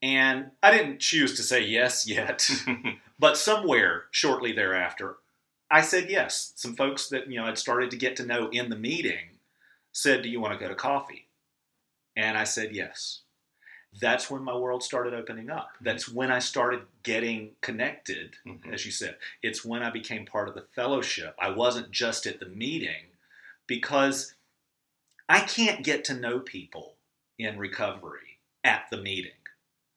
[0.03, 2.49] And I didn't choose to say yes yet,
[3.19, 5.17] but somewhere shortly thereafter,
[5.71, 6.53] I said yes.
[6.57, 9.39] Some folks that you know I'd started to get to know in the meeting
[9.93, 11.29] said, "Do you want to go to coffee?"
[12.17, 13.21] And I said yes.
[14.01, 15.71] That's when my world started opening up.
[15.81, 18.73] That's when I started getting connected, Mhm.
[18.73, 19.19] as you said.
[19.43, 21.35] It's when I became part of the fellowship.
[21.39, 23.12] I wasn't just at the meeting
[23.67, 24.35] because
[25.29, 26.95] I can't get to know people
[27.39, 29.33] in recovery at the meeting.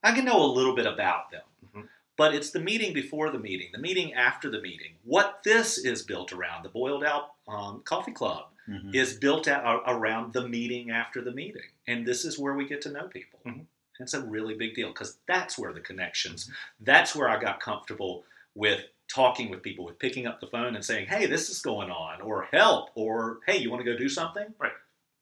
[0.04, 1.90] I can know a little bit about them, Mhm.
[2.16, 4.98] but it's the meeting before the meeting, the meeting after the meeting.
[5.04, 8.96] What this is built around, the Boiled Owl um, Coffee Club, Mhm.
[8.96, 11.70] is built out around the meeting after the meeting.
[11.88, 13.40] And this is where we get to know people.
[13.46, 13.66] Mhm.
[14.00, 18.26] It's a really big deal because that's where the connections, that's where I got comfortable
[18.56, 21.92] with talking with people, with picking up the phone and saying, hey, this is going
[21.92, 24.46] on, or help, or hey, you want to go do something?
[24.60, 24.72] Right.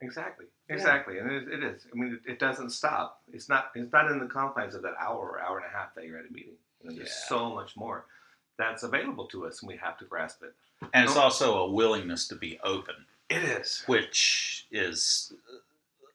[0.01, 0.45] Exactly.
[0.69, 0.75] Yeah.
[0.75, 1.17] Exactly.
[1.17, 1.85] And it, it is.
[1.91, 3.21] I mean, it, it doesn't stop.
[3.33, 3.71] It's not.
[3.75, 6.17] It's not in the confines of that hour or hour and a half that you're
[6.17, 6.53] at a meeting.
[6.81, 7.27] You know, there's Yeah.
[7.29, 8.05] so much more
[8.57, 10.53] that's available to us, and we have to grasp it.
[10.93, 12.95] And it's also a willingness to be open,
[13.29, 13.83] It is.
[13.87, 15.33] which is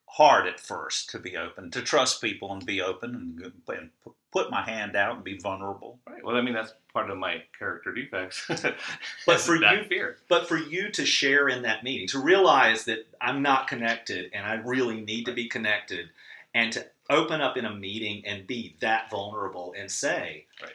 [0.07, 3.91] hard at first to be open, to trust people and be open and, and
[4.33, 5.99] put my hand out and be vulnerable.
[6.07, 6.23] Right.
[6.25, 8.49] Well, I mean, that's part of my character defects.
[9.27, 10.17] But for you- fear.
[10.29, 14.45] But for you to share in that meeting, to realize that I'm not connected and
[14.45, 16.11] I really need to be connected,
[16.55, 20.73] and to open up in a meeting and be that vulnerable and say, Right.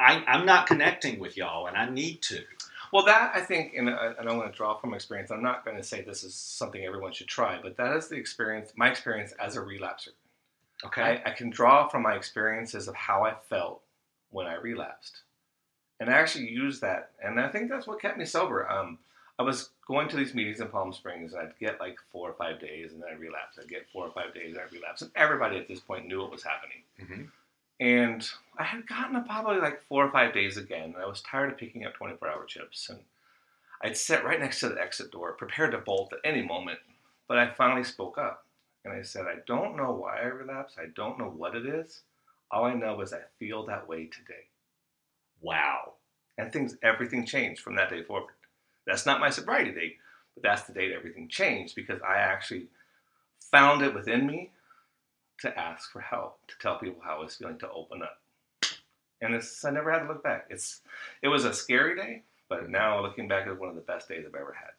[0.00, 2.42] I, I'm not connecting with y'all and I need to.
[2.92, 5.30] Well, that I think, and, I- and I'm going to draw from experience.
[5.30, 8.16] I'm not going to say this is something everyone should try, but that is the
[8.16, 10.14] experience, my experience as a relapser.
[10.86, 11.02] Okay.
[11.02, 13.82] I, I can draw from my experiences of how I felt
[14.30, 15.22] when I relapsed,
[16.00, 18.68] and I actually used that, and I think that's what kept me sober.
[18.70, 18.98] Um,
[19.38, 22.34] I was going to these meetings in Palm Springs, and I'd get like four or
[22.34, 23.58] five days, and then I'd relapse.
[23.60, 26.20] I'd get four or five days, and I'd relapse, and everybody at this point knew
[26.20, 26.82] what was happening.
[27.00, 27.30] Mhm.
[27.80, 31.22] And I had gotten to probably like four or five days again, and I was
[31.22, 33.00] tired of picking up 24-hour chips, and
[33.82, 36.80] I'd sit right next to the exit door, prepared to bolt at any moment.
[37.26, 38.44] But I finally spoke up.
[38.84, 40.78] And I said, I don't know why I relapsed.
[40.78, 42.00] I don't know what it is.
[42.50, 44.44] All I know is I feel that way today.
[45.40, 45.94] Wow.
[46.38, 48.30] And things, everything changed from that day forward.
[48.86, 49.96] That's not my sobriety date,
[50.34, 52.68] but that's the date everything changed because I actually
[53.50, 54.50] found it within me
[55.40, 58.18] to ask for help, to tell people how I was feeling, to open up.
[59.22, 60.46] And it's, I never had to look back.
[60.50, 60.80] It's,
[61.22, 64.08] it was a scary day, but now looking back, it was one of the best
[64.08, 64.70] days I've ever had.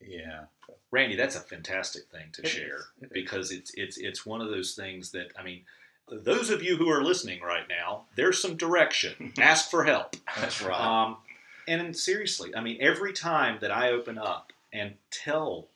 [0.00, 0.44] Yeah.
[0.90, 2.86] Randy, that's a fantastic thing to It share is.
[3.02, 3.10] It is.
[3.12, 5.64] because it's it's it's one of those things that I mean,
[6.08, 9.32] those of you who are listening right now, there's some direction.
[9.38, 10.16] Ask for help.
[10.38, 11.16] That's Um,
[11.66, 15.68] and seriously, I mean, every time that I open up and tell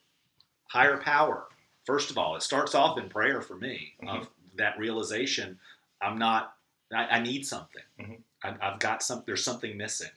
[0.67, 1.45] higher power,
[1.85, 5.59] first of all, it starts off in prayer for me of that realization
[6.01, 6.53] I'm not,
[6.93, 7.81] I, I need something.
[7.99, 8.17] Mhm.
[8.43, 10.11] I, I've got some, there's something missing.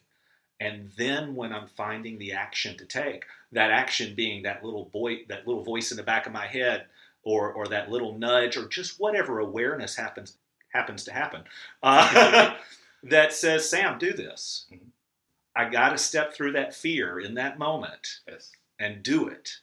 [0.60, 5.24] And then when I'm finding the action to take, that action being that little boy,
[5.28, 6.86] that little voice in the back of my head,
[7.24, 10.36] or or that little nudge, or just whatever awareness happens
[10.72, 11.44] happens to happen,
[11.82, 12.54] uh,
[13.02, 14.88] that says, "Sam, do this." Mhm.
[15.54, 18.52] I got to step through that fear in that moment Yes.
[18.78, 19.58] and do it,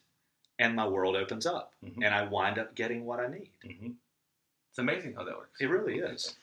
[0.59, 2.03] and my world opens up, Mhm.
[2.05, 3.51] and I wind up getting what I need.
[3.63, 3.91] hmm
[4.69, 5.59] It's amazing how that works.
[5.59, 6.35] It really is.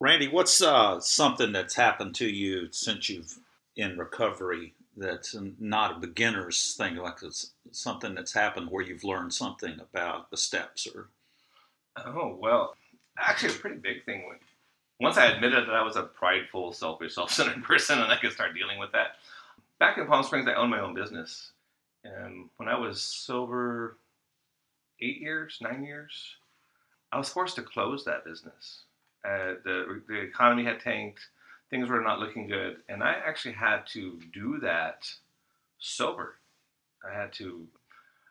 [0.00, 3.38] Randy, what's uh, something that's happened to you since you've
[3.76, 9.32] in recovery that's not a beginner's thing, like it's something that's happened where you've learned
[9.32, 11.08] something about the steps or
[11.96, 12.76] Oh well,
[13.18, 14.26] actually, a pretty big thing.
[14.26, 14.38] When,
[15.00, 18.54] once I admitted that I was a prideful, selfish, self-centered person, and I could start
[18.54, 19.16] dealing with that.
[19.78, 21.50] Back in Palm Springs, I owned my own business,
[22.04, 23.96] and when I was sober,
[25.00, 26.36] eight years, nine years,
[27.10, 28.84] I was forced to close that business.
[29.24, 31.28] Uh, the the economy had tanked,
[31.72, 35.10] things were not looking good, and I actually had to do that
[35.80, 36.36] sober.
[37.02, 37.66] I had to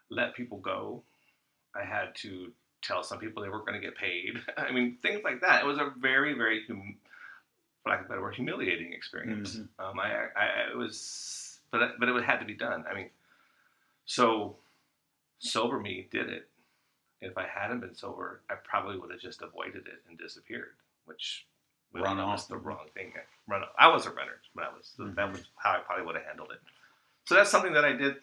[0.10, 1.02] let people go.
[1.76, 4.36] I had to tell some people they weren't going to get paid.
[4.58, 5.64] I mean, things like that.
[5.64, 6.98] It was a very, very, hum-
[7.84, 9.56] for lack of a better word, humiliating experience.
[9.58, 9.68] Mhm.
[9.80, 12.86] Um, I, I, it was, but it- but it had to be done.
[12.90, 13.10] I mean,
[14.06, 14.56] so
[15.40, 16.48] sober me did it.
[17.22, 20.74] If I hadn't been sober, I probably would have just avoided it and disappeared,
[21.06, 21.46] which
[21.94, 22.32] Run off.
[22.32, 23.14] was the wrong thing.
[23.48, 23.70] Run off.
[23.78, 26.52] I was a runner, but I was that was how I probably would have handled
[26.52, 26.60] it.
[27.26, 28.16] So that's something that I did.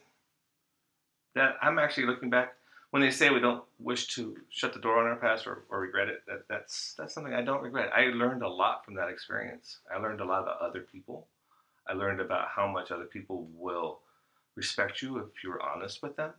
[1.35, 2.55] That I'm actually looking back
[2.91, 5.81] when they say we don't wish to shut the door on our past or, or
[5.81, 7.91] regret it, that, that's that's something I don't regret.
[7.95, 9.79] I learned a lot from that experience.
[9.95, 11.27] I learned a lot about other people.
[11.87, 14.01] I learned about how much other people will
[14.55, 16.33] respect you if you're honest with them.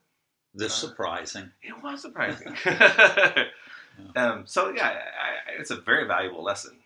[0.54, 1.52] This Uh, surprising.
[1.62, 2.56] It was surprising.
[4.16, 6.79] um, so yeah, I, I, it's a very valuable lesson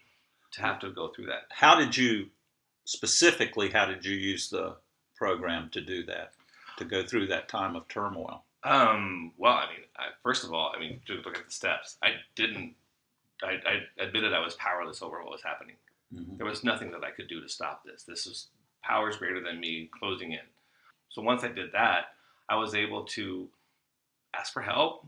[0.53, 1.43] to have to go through that.
[1.49, 2.27] How did you
[2.85, 3.69] specifically?
[3.69, 4.75] How did you use the
[5.15, 6.33] program to do that?
[6.77, 8.43] To go through that time of turmoil.
[8.63, 11.97] Um, well, I mean, I, first of all, I mean, to look at the steps,
[12.01, 12.73] I didn't.
[13.43, 15.75] I, I admitted I was powerless over what was happening.
[16.15, 16.37] Mhm.
[16.37, 18.03] There was nothing that I could do to stop this.
[18.03, 18.47] This was
[18.83, 20.39] powers greater than me closing in.
[21.09, 22.15] So once I did that,
[22.49, 23.49] I was able to
[24.33, 25.05] ask for help.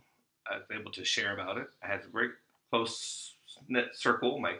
[0.50, 1.68] I was able to share about it.
[1.84, 2.30] I had a very
[2.70, 3.34] close
[3.68, 4.56] knit circle, my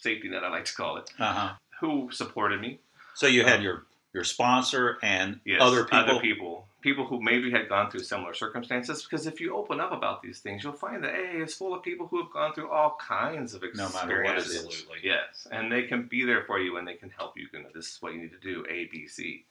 [0.00, 1.54] safety net, I like to call it, Uh-huh.
[1.80, 2.80] who supported me.
[3.14, 5.98] So you had your your sponsor and Yes, other people.
[5.98, 9.04] other people, people who maybe had gone through similar circumstances.
[9.04, 11.84] Because if you open up about these things, you'll find that hey, it's full of
[11.84, 13.94] people who have gone through all kinds of No experiences.
[14.02, 14.56] matter what it is.
[14.64, 14.98] Absolutely.
[15.04, 17.46] Yes, and they can be there for you, and they can help you.
[17.52, 19.44] You know, this is what you need to do, A, B, C,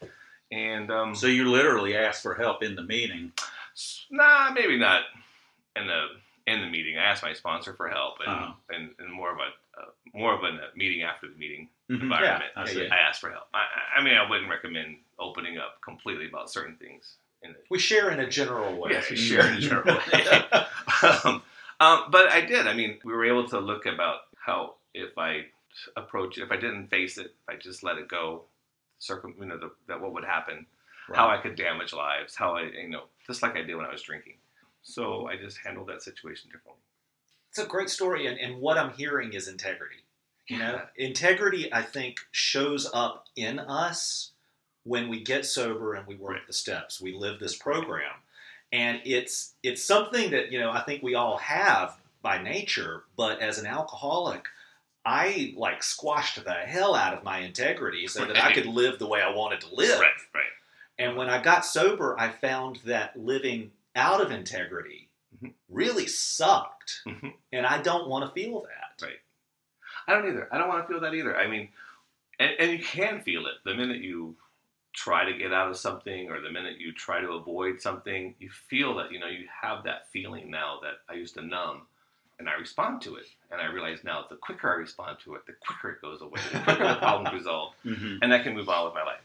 [0.51, 3.31] and um, So you literally asked for help in the meeting.
[4.09, 5.03] nah, maybe not
[5.77, 6.07] in the
[6.47, 6.97] in the meeting.
[6.97, 8.53] I asked my sponsor for help, and Uh-huh.
[8.71, 9.51] and, and more of a
[10.13, 12.01] more of a meeting after the meeting Mhm.
[12.03, 12.51] environment.
[12.55, 13.47] I I, asked for help.
[13.53, 13.65] I,
[13.97, 17.15] I- mean, I wouldn't recommend opening up completely about certain things.
[17.69, 18.91] We share in a general way.
[18.91, 19.97] Yes, we share in a general.
[21.23, 21.41] um,
[21.79, 22.67] um, but I did.
[22.67, 25.45] I mean, we were able to look about how if I
[25.95, 28.43] approach it, if I didn't face it, if I just let it go,
[28.97, 30.65] circum, you know, the, that what would happen,
[31.13, 33.91] how I could damage lives, how I, you know, just like I did when I
[33.91, 34.35] was drinking.
[34.83, 36.81] So I just handled that situation differently.
[37.49, 39.95] It's a great story, and, and what I'm hearing is integrity.
[40.47, 44.31] You know, integrity, I think, shows up in us
[44.83, 46.47] when we get sober and we work Right.
[46.47, 46.99] the steps.
[46.99, 48.13] We live this program,
[48.71, 53.03] and it's it's something that you know I think we all have by nature.
[53.15, 54.45] But as an alcoholic,
[55.05, 59.07] I like squashed the hell out of my integrity so that I could live the
[59.07, 59.99] way I wanted to live.
[59.99, 60.43] Right, right.
[60.97, 65.08] And when I got sober, I found that living out of integrity
[65.41, 65.53] Mhm.
[65.69, 67.01] really sucked.
[67.05, 67.33] Mhm.
[67.51, 69.05] And I don't want to feel that.
[69.05, 69.19] Right.
[70.07, 70.47] I don't either.
[70.53, 71.35] I don't want to feel that either.
[71.37, 71.69] I mean,
[72.39, 74.35] and, and you can feel it the minute you
[74.93, 78.49] try to get out of something or the minute you try to avoid something, you
[78.49, 81.83] feel that, you know, you have that feeling now that I used to numb
[82.39, 83.25] and I respond to it.
[83.51, 86.41] And I realize now the quicker I respond to it, the quicker it goes away,
[86.51, 88.19] the quicker the problem's resolved, Mhm.
[88.21, 89.21] and I can move on with my life.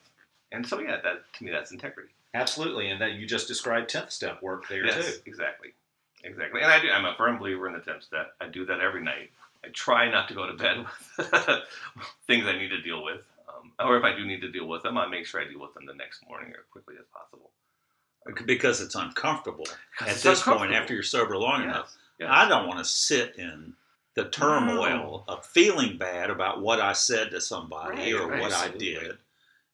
[0.53, 2.11] And so, yeah, that to me, that's integrity.
[2.35, 2.91] Absolutely.
[2.91, 5.23] And that you just described 10th step work there Yes, too.
[5.27, 5.73] exactly,
[6.25, 6.61] exactly.
[6.61, 6.89] And I do.
[6.91, 8.35] I'm a firm believer in the tenth step.
[8.41, 9.31] I do that every night.
[9.65, 10.85] I try not to go to bed
[11.19, 11.29] with
[12.27, 14.83] things I need to deal with, um, or if I do need to deal with
[14.83, 17.51] them, I make sure I deal with them the next morning or quickly as possible.
[18.47, 19.67] Because it's uncomfortable
[20.01, 21.95] at It's this point after you're sober long enough.
[22.19, 22.29] Yes, yes.
[22.31, 23.75] I don't want to sit in
[24.15, 28.53] the turmoil of feeling bad about what I said to somebody Right, or right, what
[28.53, 29.19] I did.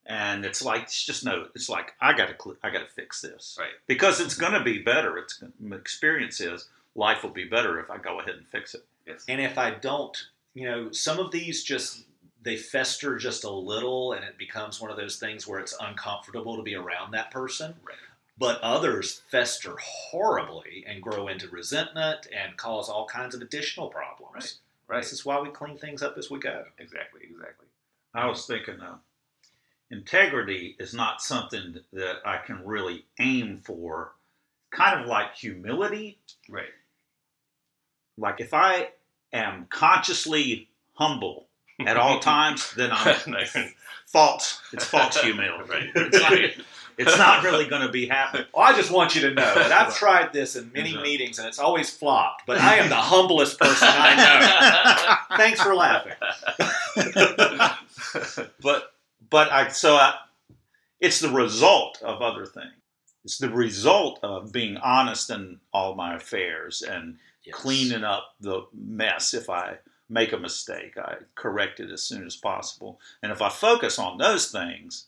[0.06, 1.46] And it's like it's just no.
[1.54, 3.70] It's like I got to cl- I got to fix this Right.
[3.86, 5.18] because it's going to be better.
[5.18, 8.84] It's my experience is life will be better if I go ahead and fix it.
[9.06, 9.24] Yes.
[9.28, 10.16] And if I don't,
[10.54, 12.04] you know, some of these just
[12.42, 16.56] they fester just a little and it becomes one of those things where it's uncomfortable
[16.56, 17.74] to be around that person.
[17.84, 17.96] Right.
[18.38, 19.76] But others fester
[20.10, 24.32] horribly and grow into resentment and cause all kinds of additional problems.
[24.88, 24.96] Right.
[24.96, 25.02] Right.
[25.02, 26.64] This is why we clean things up as we go.
[26.78, 27.20] Exactly.
[27.30, 27.66] Exactly.
[28.14, 28.96] I was thinking, uh,
[29.90, 34.12] integrity is not something that I can really aim for.
[34.70, 36.18] Kind of like humility.
[36.48, 36.70] Right.
[38.16, 38.90] Like if I
[39.32, 41.46] am consciously humble
[41.80, 43.16] at all times, then I'm
[44.06, 44.60] false.
[44.72, 45.90] It's false humility.
[45.96, 46.32] It's not,
[46.98, 48.44] it's not really going to be happening.
[48.54, 51.10] Well, I just want you to know that I've tried this in many Exactly.
[51.10, 55.36] meetings and it's always flopped, but I am the humblest person I know.
[55.38, 56.12] Thanks for laughing.
[59.30, 60.14] But but I so I,
[61.00, 62.74] it's the result of other things.
[63.24, 67.56] It's the result of being honest in all my affairs and Yes.
[67.56, 69.32] cleaning up the mess.
[69.32, 69.78] If I
[70.10, 73.00] make a mistake, I correct it as soon as possible.
[73.22, 75.06] And if I focus on those things,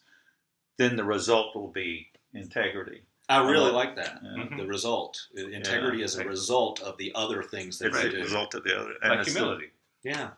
[0.78, 3.02] then the result will be integrity.
[3.28, 3.76] I really uh-huh.
[3.76, 4.20] like that.
[4.22, 4.56] Yeah.
[4.56, 5.28] The result.
[5.34, 8.22] Integrity is a result of the other things that It's we the do.
[8.22, 8.94] result of the other.
[9.02, 9.70] And like it's the- humility.
[10.02, 10.30] Yeah.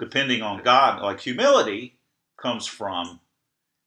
[0.00, 1.00] depending on God.
[1.00, 1.96] Like humility
[2.36, 3.20] comes from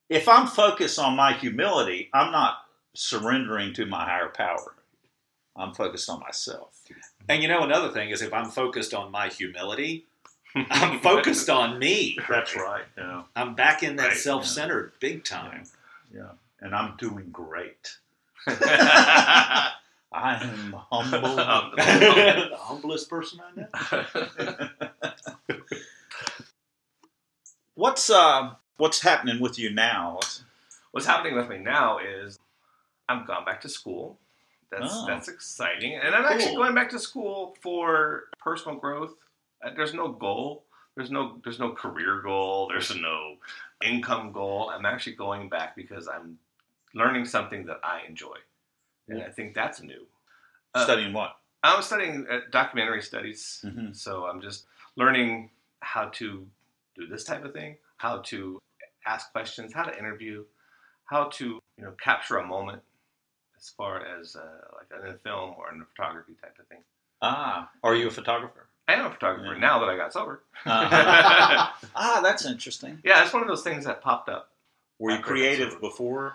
[0.09, 2.57] if I'm focused on my humility, I'm not
[2.93, 4.75] surrendering to my higher power.
[5.55, 6.81] I'm focused on myself.
[7.27, 10.05] And you know, another thing is if I'm focused on my humility,
[10.55, 12.17] I'm focused on me.
[12.27, 12.85] That's right.
[12.97, 13.23] Yeah.
[13.35, 15.63] I'm back in that Right, self centered big time.
[16.13, 16.31] Yeah.
[16.61, 17.97] And I'm doing great.
[20.11, 21.35] I am humble.
[21.35, 24.69] the humblest person I know.
[27.75, 30.19] what's uh what's happening with you now?
[30.91, 32.39] What's happening with me now is
[33.07, 34.17] I've gone back to school.
[34.71, 35.05] That's Oh.
[35.07, 35.95] that's exciting.
[35.95, 39.13] And I'm actually going back to school for personal growth.
[39.63, 40.63] Uh, There's no goal.
[40.95, 42.67] There's no there's no career goal.
[42.69, 43.37] There's no
[43.83, 44.69] income goal.
[44.73, 46.37] I'm actually going back because I'm
[46.93, 48.35] learning something that I enjoy,
[49.07, 50.05] and I think that's new.
[50.73, 51.37] Uh, Studying what?
[51.63, 53.95] I'm studying uh, documentary studies, Mhm.
[53.95, 54.65] so I'm just
[54.95, 56.47] learning how to
[56.95, 58.59] do this type of thing, how to
[59.05, 60.43] ask questions, how to interview,
[61.05, 62.81] how to you know capture a moment
[63.57, 64.41] as far as uh,
[64.77, 66.79] like in a film or in a photography type of thing.
[67.21, 68.67] Ah, are you a photographer?
[68.87, 69.59] I am a photographer Yeah.
[69.59, 70.41] now that I got sober.
[70.65, 71.67] Uh-huh.
[71.95, 72.99] ah, that's interesting.
[73.03, 74.49] Yeah, it's one of those things that popped up.
[74.97, 76.33] Were you After I got creative before?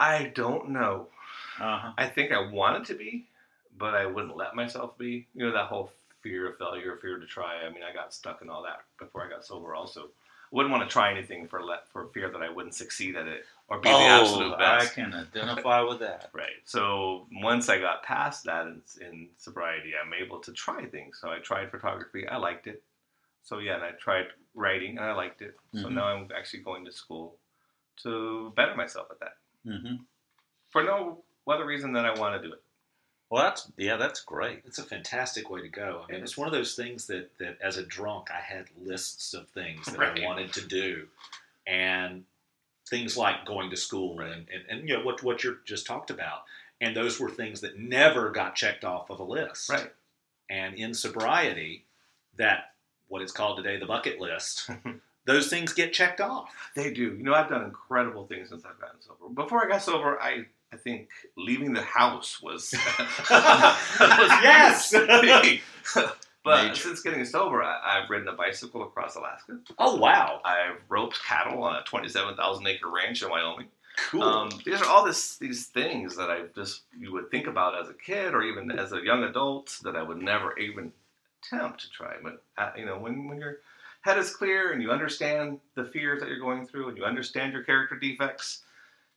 [0.00, 1.08] I don't know.
[1.60, 1.92] Uh-huh.
[1.96, 3.26] I think I wanted to be,
[3.76, 5.26] but I wouldn't let myself be.
[5.34, 7.64] You know that whole fear of failure, fear to try.
[7.64, 9.74] I mean, I got stuck in all that before I got sober.
[9.74, 10.08] Also,
[10.50, 13.44] wouldn't want to try anything for let for fear that I wouldn't succeed at it
[13.68, 16.30] or be the absolute Oh, I can identify with that.
[16.34, 16.60] Right.
[16.64, 21.18] So once I got past that in, in sobriety, I'm able to try things.
[21.20, 22.26] So I tried photography.
[22.26, 22.82] I liked it.
[23.42, 25.56] So yeah, and I tried writing and I liked it.
[25.72, 25.94] So Mhm.
[25.94, 27.36] now I'm actually going to school
[28.02, 29.96] to better myself at that hmm
[30.70, 32.62] for no other reason than I want to do it.
[33.30, 34.62] Well, that's yeah, that's great.
[34.66, 36.02] It's a fantastic way to go.
[36.08, 39.34] I mean, it's one of those things that, that as a drunk, I had lists
[39.34, 40.22] of things that Right.
[40.22, 41.06] I wanted to do,
[41.66, 42.24] and
[42.88, 46.10] things like going to school and, and, and you know what what you just talked
[46.10, 46.44] about,
[46.80, 49.68] and those were things that never got checked off of a list.
[49.70, 49.92] Right.
[50.48, 51.84] And in sobriety,
[52.38, 52.72] that
[53.08, 54.70] what it's called today the bucket list,
[55.26, 56.50] those things get checked off.
[56.74, 57.14] They do.
[57.14, 59.28] You know, I've done incredible things since I've gotten sober.
[59.34, 62.74] Before I got sober, I I think leaving the house was,
[63.30, 64.90] was Yes!
[64.92, 65.60] big.
[66.44, 66.74] but Major.
[66.74, 69.58] since getting sober, I, I've ridden a bicycle across Alaska.
[69.78, 73.68] Oh wow, I've roped cattle on a twenty-seven thousand acre ranch in Wyoming.
[74.10, 74.22] cool.
[74.22, 77.88] Um, these are all this these things that I just you would think about as
[77.88, 80.92] a kid or even as a young adult that I would never even
[81.42, 82.14] attempt to try.
[82.22, 83.58] But uh, you know, when when your
[84.02, 87.52] head is clear and you understand the fears that you're going through and you understand
[87.54, 88.62] your character defects,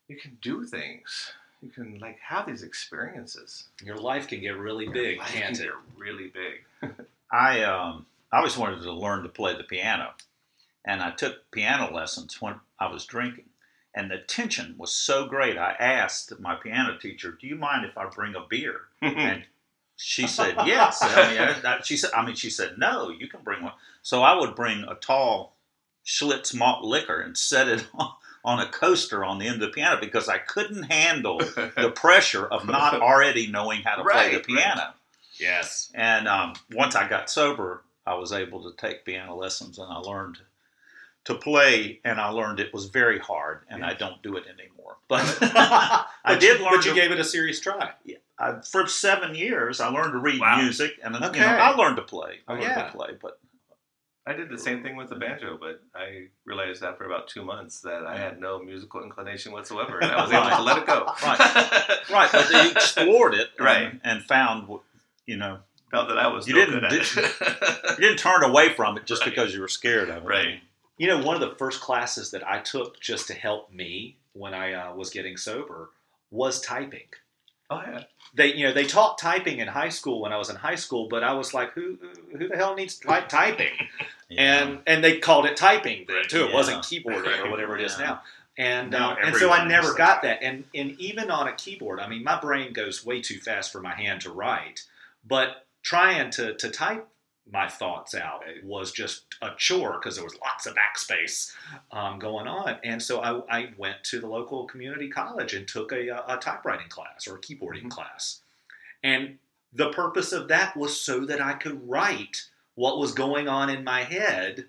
[0.08, 1.32] you can do things.
[1.62, 3.68] You can like have these experiences.
[3.84, 5.68] Your life can get really big, Life can't can it?
[5.68, 6.90] get really big.
[7.30, 10.10] I um I always wanted to learn to play the piano,
[10.84, 13.44] and I took piano lessons when I was drinking,
[13.94, 15.56] and the tension was so great.
[15.56, 19.44] I asked my piano teacher, "Do you mind if I bring a beer?" And
[19.96, 20.98] she said yes.
[21.00, 23.10] I mean, I- I- she said, I mean, she said no.
[23.10, 23.74] You can bring one.
[24.02, 25.54] So I would bring a tall
[26.04, 28.12] Schlitz malt liquor and set it on,
[28.44, 32.46] on a coaster on the end of the piano because I couldn't handle the pressure
[32.46, 34.64] of not already knowing how to play Right, the right.
[34.64, 34.94] piano.
[35.38, 35.90] Yes.
[35.94, 39.96] And um, once I got sober, I was able to take piano lessons, and I
[39.98, 40.38] learned
[41.24, 42.00] to play.
[42.04, 44.96] And I learned it was very hard, and I don't do it anymore.
[45.08, 45.24] But
[46.24, 46.76] I did you, learn.
[46.76, 47.90] But you to- gave it a serious try.
[48.38, 50.60] I, for seven years, I learned to read Wow.
[50.62, 51.40] music, and you Okay.
[51.40, 52.40] know, I learned to play.
[52.48, 52.86] I learned Yeah.
[52.86, 53.38] to play, but
[54.26, 57.80] I did the same thing with the banjo, but I realized after about two months
[57.80, 61.06] that I had no musical inclination whatsoever, and I was able to let it go.
[61.24, 61.38] Right.
[62.10, 64.00] right, but they explored it, and, Right.
[64.04, 64.68] and found,
[65.26, 65.58] you know,
[65.90, 67.98] Felt that I was You no didn't- good at it.
[67.98, 69.30] you didn't turn away from it just Right.
[69.30, 70.26] because you were scared of it.
[70.26, 70.60] Right.
[70.96, 74.54] You know, one of the first classes that I took just to help me when
[74.54, 75.90] I uh, was getting sober
[76.30, 77.08] was typing.
[77.72, 78.02] Oh yeah.
[78.34, 81.06] They, you know, they taught typing in high school when I was in high school,
[81.08, 81.98] but I was like, who,
[82.38, 83.72] who the hell needs ty- typing?
[84.30, 84.62] Yeah.
[84.62, 86.44] And and they called it typing then too.
[86.44, 86.54] It Yeah.
[86.54, 88.06] wasn't keyboarding or whatever it is Yeah.
[88.06, 88.22] now.
[88.56, 90.40] And Now uh, and so I never got that.
[90.40, 90.42] that.
[90.42, 93.82] And and even on a keyboard, I mean, my brain goes way too fast for
[93.82, 94.84] my hand to write.
[95.22, 97.06] But trying to to type
[97.50, 101.52] my thoughts out It was just a chore because there was lots of backspace
[101.90, 102.76] um, going on.
[102.84, 106.88] And so I, I went to the local community college and took a, a typewriting
[106.88, 107.90] class or a keyboarding Mhm.
[107.90, 108.40] class.
[109.02, 109.38] And
[109.72, 113.84] the purpose of that was so that I could write what was going on in
[113.84, 114.66] my head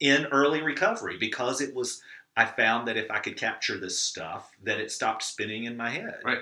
[0.00, 2.02] in early recovery because it was
[2.36, 5.90] I found that if I could capture this stuff that it stopped spinning in my
[5.90, 6.18] head.
[6.24, 6.38] Right.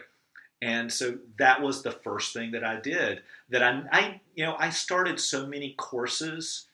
[0.62, 4.56] And so that was the first thing that I did that I, I you know
[4.58, 6.68] I started so many courses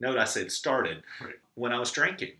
[0.00, 1.34] note I said started Right.
[1.54, 2.32] when I was drinking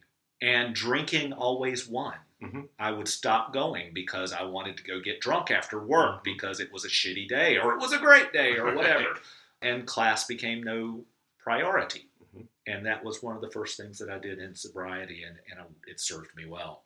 [0.43, 2.15] and drinking always won.
[2.43, 2.69] Mhm.
[2.79, 6.25] I would stop going because I wanted to go get drunk after work Mhm.
[6.25, 9.19] because it was a shitty day or it was a great day or whatever.
[9.63, 11.05] And class became no
[11.39, 12.09] priority.
[12.37, 12.47] Mhm.
[12.67, 15.75] And that was one of the first things that I did in sobriety, and, and
[15.87, 16.85] it served me well.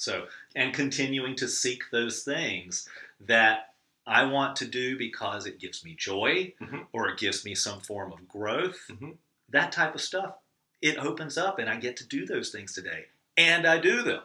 [0.00, 2.88] So, and continuing to seek those things
[3.20, 3.74] that
[4.06, 6.86] I want to do because it gives me joy Mhm.
[6.92, 9.18] or it gives me some form of growth, Mhm.
[9.50, 10.38] that type of stuff,
[10.80, 13.08] it opens up and I get to do those things today.
[13.36, 14.22] And I do them.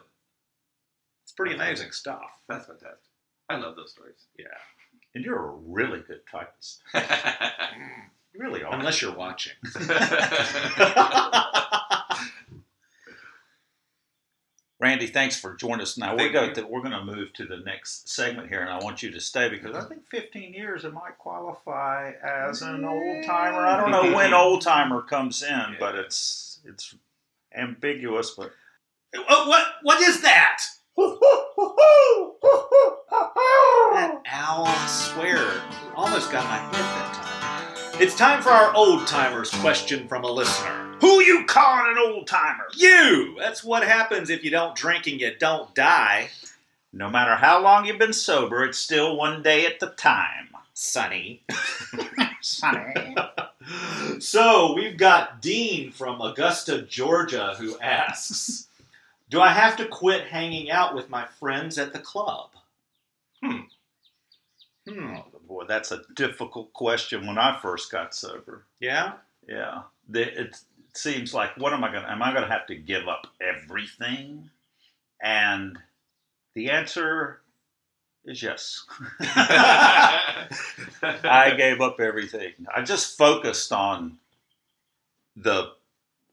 [1.24, 2.40] It's pretty That's amazing stuff.
[2.48, 3.12] That's fantastic.
[3.50, 4.24] I love those stories.
[4.38, 4.46] Yeah.
[5.14, 6.82] And you're a really good typist.
[8.32, 8.74] You really are.
[8.74, 9.54] Unless you're watching.
[14.78, 15.96] Randy, thanks for joining us.
[15.96, 18.78] Now we're going to we're going to move to the next segment here, and I
[18.78, 19.88] want you to stay because I mm-hmm.
[19.88, 23.64] think 15 years it might qualify as an old timer.
[23.64, 26.94] I don't know when old timer comes in, but it's it's
[27.56, 28.32] ambiguous.
[28.32, 28.52] But
[29.14, 30.62] what, what, what is that?
[33.96, 35.62] That owl, I swear,
[35.94, 38.02] almost got my head that time.
[38.02, 40.85] It's time for our old timers question from a listener.
[41.00, 42.64] Who you calling an old timer?
[42.74, 43.36] You!
[43.38, 46.30] That's what happens if you don't drink and you don't die,
[46.92, 50.48] No matter how long you've been sober, it's still one day at the time.
[50.72, 51.42] Sonny.
[52.40, 53.16] Sonny.
[54.18, 58.68] so we've got Dean from Augusta, Georgia, who asks
[59.28, 62.50] Do I have to quit hanging out with my friends at the club?
[63.42, 63.60] Hmm.
[64.88, 65.16] Hmm.
[65.46, 68.64] Boy, that's a difficult question when I first got sober.
[68.80, 69.12] Yeah?
[69.46, 69.82] Yeah.
[70.08, 70.60] The, it
[70.96, 73.26] seems like, what am I going to, am I going to have to give up
[73.40, 74.50] everything?
[75.22, 75.78] And
[76.54, 77.40] the answer
[78.24, 78.84] is yes.
[79.20, 80.48] I
[81.56, 82.52] gave up everything.
[82.74, 84.18] I just focused on
[85.36, 85.72] the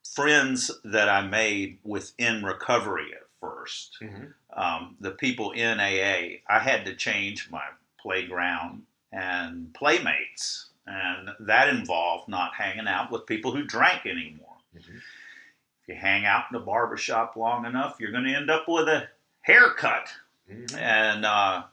[0.04, 3.98] friends that I made within recovery at first.
[4.02, 4.34] Mhm.
[4.54, 7.64] Um, the people in AA, I had to change my
[8.00, 10.68] playground and playmates.
[10.86, 14.53] And that involved not hanging out with people who drank anymore.
[14.76, 14.98] Mhm.
[14.98, 18.88] If you hang out in a barbershop long enough, you're going to end up with
[18.88, 19.10] a
[19.42, 20.14] haircut.
[20.50, 20.78] Mhm.
[20.78, 21.64] And uh,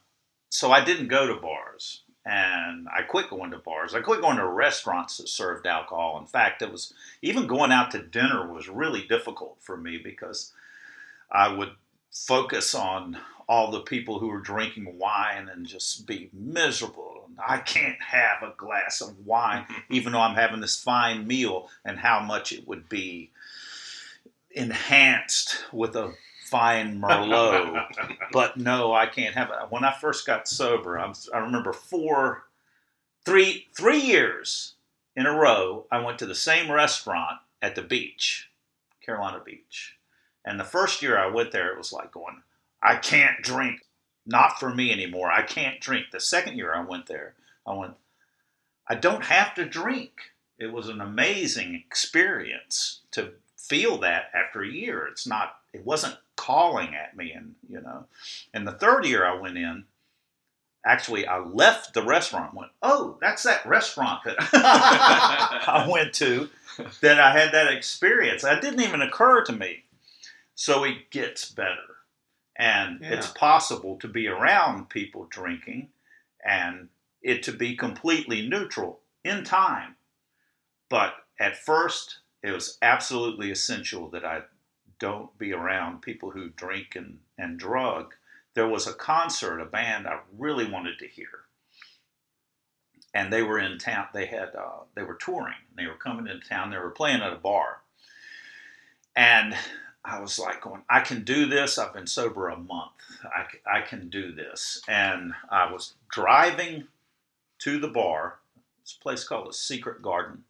[0.49, 2.03] so I didn't go to bars.
[2.27, 3.95] And I quit going to bars.
[3.95, 6.19] I quit going to restaurants that served alcohol.
[6.19, 6.93] In fact, it was
[7.23, 10.53] even going out to dinner was really difficult for me because
[11.31, 11.73] I would
[12.13, 17.10] focus on all the people who were drinking wine and just be miserable.
[17.39, 21.99] I can't have a glass of wine, even though I'm having this fine meal, and
[21.99, 23.31] how much it would be
[24.51, 26.12] enhanced with a
[26.47, 27.87] fine Merlot
[28.33, 29.70] but no, I can't have it.
[29.70, 32.45] When I first got sober, I'm, I remember four,
[33.24, 34.74] three, three years
[35.14, 35.87] in a row.
[35.93, 38.51] I went to the same restaurant at the beach,
[39.05, 39.97] Carolina Beach,
[40.45, 42.43] and the first year I went there, it was like going,
[42.83, 43.81] I can't drink,
[44.31, 45.31] not for me anymore.
[45.31, 46.07] I can't drink.
[46.12, 47.35] The second year I went there,
[47.66, 47.95] I went,
[48.89, 50.12] I don't have to drink.
[50.59, 55.07] It was an amazing experience to feel that after a year.
[55.07, 58.07] It's not, it wasn't calling at me and you know
[58.55, 59.85] and the third year i went in
[60.87, 66.49] actually i left the restaurant went oh that's that restaurant that i went to
[67.03, 69.85] that i had that experience that didn't even occur to me
[70.55, 72.00] so it gets better
[72.61, 73.15] and Yeah.
[73.15, 75.91] it's possible to be around people drinking
[76.45, 76.89] and
[77.23, 79.97] it to be completely neutral in time
[80.89, 84.43] but at first it was absolutely essential that i
[85.01, 88.15] don't be around people who drink and, and drug.
[88.55, 91.47] There was a concert, a band I really wanted to hear.
[93.13, 94.07] And they were in town.
[94.15, 95.57] They had uh, they were touring.
[95.77, 96.71] They were coming into town.
[96.71, 97.79] They were playing at a bar.
[99.17, 99.57] And
[100.05, 101.79] I was like going, I can do this.
[101.79, 102.93] I've been sober a month.
[103.25, 104.81] I, I can do this.
[104.89, 106.85] And I was driving
[107.61, 108.39] to the bar.
[108.83, 110.45] It's a place called the Secret Garden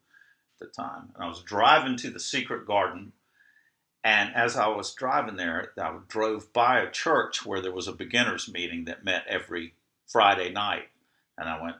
[0.60, 1.10] at the time.
[1.14, 3.12] And I was driving to the Secret Garden
[4.02, 7.92] and as I was driving there, I drove by a church where there was a
[7.92, 9.74] beginners meeting that met every
[10.06, 10.88] Friday night.
[11.36, 11.76] And I went,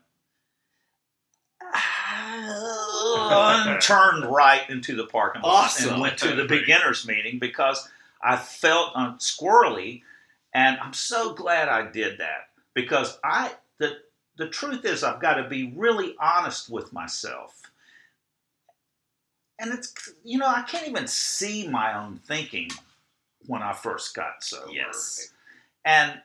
[1.62, 2.89] "Ah,"
[3.80, 5.92] turned right into the parking lot Awesome.
[5.94, 7.88] and went to the beginners meeting because
[8.22, 10.02] I felt um, squirrely.
[10.52, 13.98] And I'm so glad I did that because I, the,
[14.36, 17.61] the truth is, I've got to be really honest with myself
[19.61, 22.70] and it's you know I can't even see my own thinking
[23.46, 24.72] when I first got sober.
[24.72, 25.30] Yes.
[25.84, 26.20] and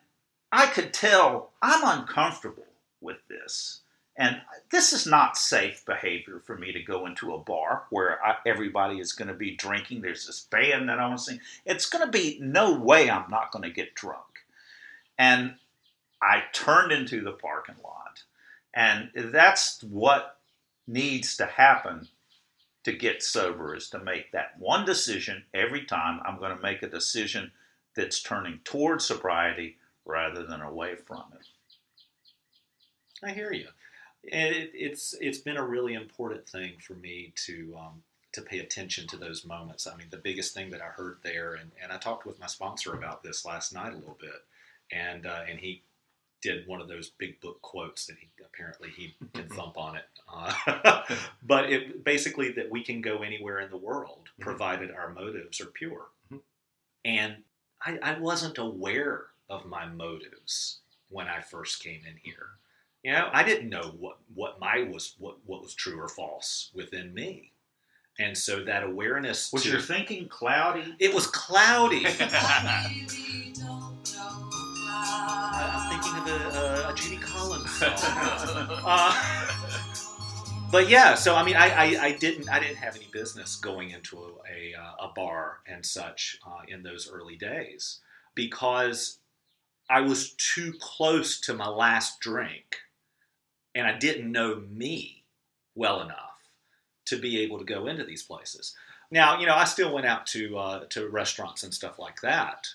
[0.51, 2.65] I could tell I'm uncomfortable
[3.01, 3.81] with this,
[4.17, 4.41] and
[4.71, 8.99] this is not safe behavior for me to go into a bar where I, everybody
[8.99, 10.01] is going to be drinking.
[10.01, 11.41] There's this band that I want to sing.
[11.65, 14.45] It's going to be no way I'm not going to get drunk,
[15.17, 15.55] and
[16.21, 18.23] I turned into the parking lot,
[18.73, 20.39] and that's what
[20.87, 22.07] needs to happen
[22.83, 26.83] to get sober is to make that one decision every time I'm going to make
[26.83, 27.51] a decision
[27.95, 31.47] that's turning towards sobriety rather than away from it.
[33.23, 33.67] I hear you.
[34.31, 38.03] And it, it's it's been a really important thing for me to um,
[38.33, 39.87] to pay attention to those moments.
[39.87, 42.47] I mean, the biggest thing that I heard there, and, and I talked with my
[42.47, 44.43] sponsor about this last night a little bit,
[44.91, 45.83] and uh, and he
[46.41, 50.05] did one of those big book quotes that he apparently he can thump on it.
[50.31, 51.01] Uh,
[51.43, 54.43] but it basically that we can go anywhere in the world Mhm.
[54.43, 56.07] provided our motives are pure.
[56.31, 56.41] Mhm.
[57.05, 57.43] And
[57.81, 62.49] I, I wasn't aware of my motives when I first came in here.
[63.05, 66.71] You know, I didn't know what what my was what what was true or false
[66.73, 67.51] within me,
[68.17, 70.95] and so that awareness Was to, your thinking cloudy?
[70.97, 72.07] it was cloudy.
[72.19, 73.05] I'm
[75.91, 77.91] thinking of a, a, a Judy Collins song.
[78.87, 79.13] Uh,
[80.71, 83.91] but yeah, so I mean, I, I, I didn't I didn't have any business going
[83.91, 87.99] into a, a, uh, a bar and such uh, in those early days
[88.33, 89.19] because
[89.89, 92.77] I was too close to my last drink,
[93.75, 95.23] and I didn't know me
[95.75, 96.49] well enough
[97.05, 98.75] to be able to go into these places.
[99.11, 102.67] Now, you know, I still went out to uh, to restaurants and stuff like that,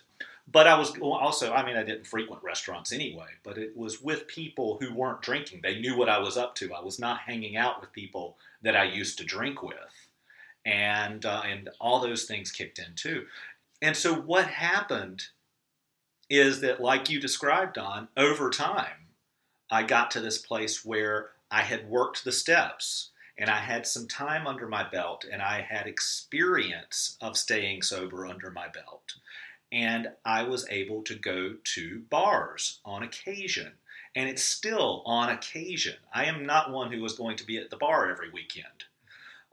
[0.53, 4.29] but I was also, I mean, I didn't frequent restaurants anyway, but it was with
[4.29, 5.61] people who weren't drinking.
[5.63, 6.73] They knew what I was up to.
[6.73, 9.75] I was not hanging out with people that I used to drink with.
[10.67, 13.25] And, uh, and all those things kicked in too.
[13.81, 15.25] And so what happened
[16.29, 19.00] is that, like you described, Don, over time,
[19.71, 24.07] I got to this place where I had worked the steps and I had some
[24.07, 29.15] time under my belt and I had experience of staying sober under my belt
[29.73, 33.73] and I was able to go to bars on occasion.
[34.17, 35.95] And it's still on occasion.
[36.13, 38.67] I am not one who is going to be at the bar every weekend.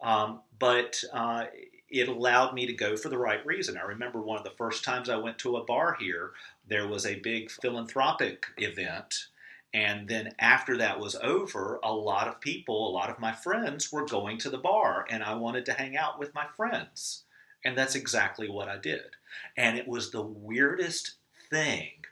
[0.01, 1.45] Um, but uh,
[1.89, 3.78] it allowed me to go for the right reason.
[3.78, 6.32] I remember one of the first times I went to a bar here,
[6.68, 9.28] there was a big philanthropic event.
[9.74, 13.91] And then after that was over, a lot of people, a lot of my friends
[13.91, 17.24] were going to the bar, and I wanted to hang out with my friends.
[17.65, 19.15] And that's exactly what I did.
[19.55, 21.15] And it was the weirdest
[21.49, 22.05] thing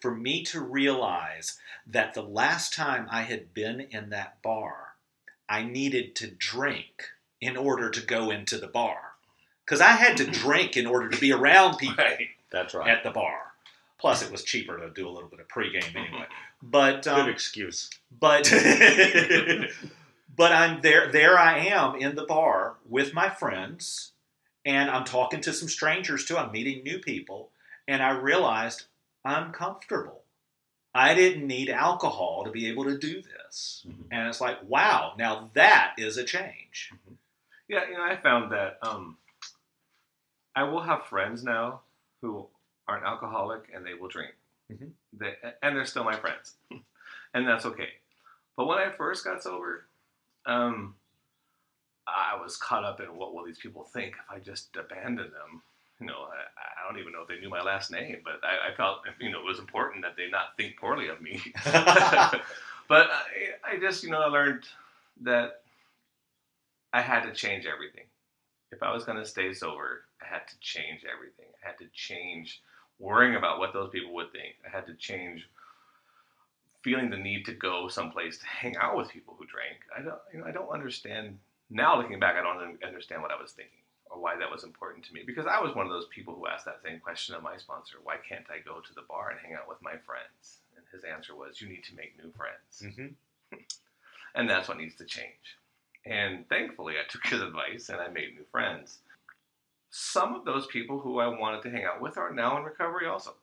[0.00, 4.94] for me to realize that the last time I had been in that bar,
[5.48, 9.12] I needed to drink in order to go into the bar.
[9.64, 12.28] Because I had to drink in order to be around people Right.
[12.50, 12.88] That's right.
[12.88, 13.43] at the bar.
[14.04, 16.26] Plus, it was cheaper to do a little bit of pregame anyway.
[16.62, 17.88] But um, Good excuse.
[18.20, 18.52] but
[20.36, 21.10] but I'm there.
[21.10, 24.12] There I am in the bar with my friends,
[24.62, 26.36] and I'm talking to some strangers too.
[26.36, 27.48] I'm meeting new people,
[27.88, 28.84] and I realized
[29.24, 30.20] I'm comfortable.
[30.94, 34.04] I didn't need alcohol to be able to do this, Mhm.
[34.10, 36.92] and it's like, wow, now that is a change.
[37.68, 39.16] Yeah, you know, I found that um,
[40.54, 41.80] I will have friends now
[42.20, 42.48] who
[42.88, 44.34] aren't alcoholic and they will drink.
[44.72, 44.92] Mhm.
[45.12, 46.54] They, and they're still my friends,
[47.34, 47.90] and that's okay.
[48.56, 49.86] But when I first got sober,
[50.46, 50.94] um,
[52.06, 55.62] I was caught up in what will these people think if I just abandon them.
[56.00, 58.72] You know, I, I don't even know if they knew my last name, but I,
[58.72, 61.40] I felt you know it was important that they not think poorly of me.
[61.64, 63.20] but I,
[63.64, 64.64] I just you know I learned
[65.22, 65.62] that
[66.92, 68.04] I had to change everything.
[68.72, 71.46] If I was going to stay sober, I had to change everything.
[71.64, 72.60] I had to change
[72.98, 74.54] worrying about what those people would think.
[74.66, 75.48] I had to change
[76.82, 79.78] feeling the need to go someplace to hang out with people who drank.
[79.96, 81.38] I don't, you know, I don't understand
[81.70, 81.96] now.
[81.96, 83.80] Looking back, I don't understand what I was thinking
[84.10, 86.46] or why that was important to me because I was one of those people who
[86.46, 89.40] asked that same question of my sponsor: Why can't I go to the bar and
[89.40, 90.60] hang out with my friends?
[90.76, 93.14] And his answer was, You need to make new friends hmm
[94.34, 95.58] and that's what needs to change.
[96.06, 98.98] And thankfully, I took his advice and I made new friends.
[99.96, 103.06] Some of those people who I wanted to hang out with are now in recovery
[103.06, 103.34] also.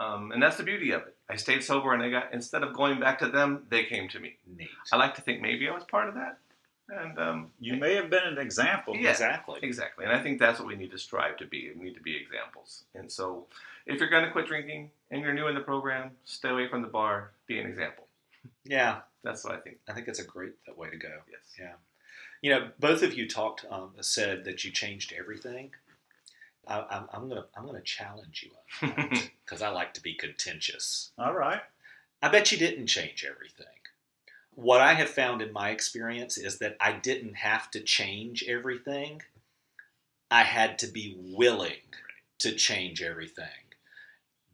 [0.00, 1.14] Um, and that's the beauty of it.
[1.28, 4.18] I stayed sober and they got, instead of going back to them, they came to
[4.18, 4.36] me.
[4.56, 4.70] Neat.
[4.90, 6.38] I like to think maybe I was part of that.
[6.88, 8.96] And um, You may have been an example.
[8.96, 9.10] Yeah.
[9.10, 9.60] Exactly.
[9.62, 10.06] Exactly.
[10.06, 11.70] And I think that's what we need to strive to be.
[11.76, 12.84] We need to be examples.
[12.94, 13.44] And so
[13.84, 16.80] if you're going to quit drinking and you're new in the program, stay away from
[16.80, 18.04] the bar, be an example.
[18.64, 19.76] Yeah, That's what I think.
[19.86, 21.08] I think it's a great way to go.
[21.30, 21.56] Yes.
[21.60, 21.72] Yeah.
[22.44, 25.70] You know, both of you talked, um, said that you changed everything.
[26.68, 28.90] I, I'm, I'm gonna, I'm gonna challenge you
[29.42, 31.12] because I like to be contentious.
[31.16, 31.62] All right.
[32.20, 33.64] I bet you didn't change everything.
[34.54, 39.22] What I have found in my experience is that I didn't have to change everything.
[40.30, 41.80] I had to be willing
[42.40, 43.63] to change everything.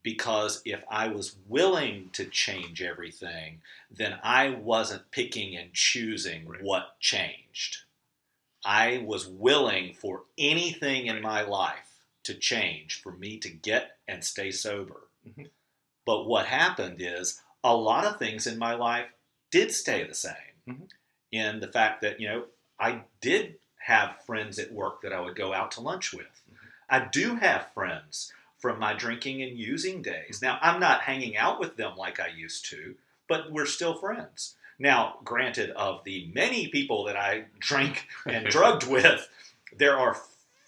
[0.03, 6.63] Because if I was willing to change everything, then I wasn't picking and choosing Right.
[6.63, 7.79] what changed.
[8.65, 14.25] I was willing for anything in my life to change for me to get and
[14.25, 15.09] stay sober.
[15.27, 15.51] Mhm.
[16.05, 19.11] But what happened is a lot of things in my life
[19.51, 20.63] did stay the same.
[20.67, 20.91] Mhm.
[21.33, 22.49] In the fact that, you know,
[22.79, 26.43] I did have friends at work that I would go out to lunch with.
[26.89, 30.41] I do have friends from my drinking and using days.
[30.43, 32.95] Now, I'm not hanging out with them like I used to,
[33.29, 34.55] but we're still friends.
[34.79, 39.29] Now, granted, of the many people that I drank and drugged with,
[39.77, 40.17] there are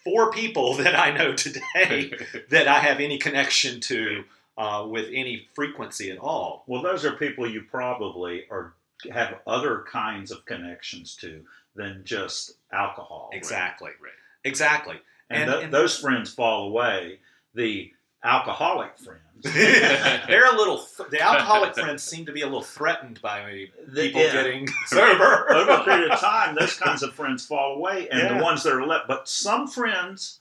[0.04, 2.12] four people that I know today
[2.50, 4.24] that I have any connection to
[4.58, 6.64] uh, with any frequency at all.
[6.66, 8.74] Well, those are people you probably are
[9.10, 11.42] have other kinds of connections to
[11.74, 13.30] than just alcohol.
[13.32, 13.90] Exactly.
[14.00, 14.12] Right.
[14.44, 15.00] Exactly.
[15.30, 17.18] And, And- th- and- those friends fall away.
[17.54, 17.92] The
[18.24, 20.78] alcoholic friends, They're a little.
[20.96, 24.32] Th- the alcoholic friends seem to be a little threatened by the- people yeah.
[24.32, 28.38] getting sober over a period of time, those kinds of friends fall away, and Yeah.
[28.38, 29.08] the ones that are left.
[29.08, 30.38] But some friends,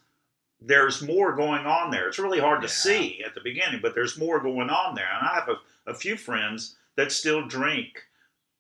[0.62, 2.08] there's more going on there.
[2.08, 2.74] It's really hard to Yeah.
[2.74, 5.10] see at the beginning, but there's more going on there.
[5.12, 8.04] And I have a, a few friends that still drink,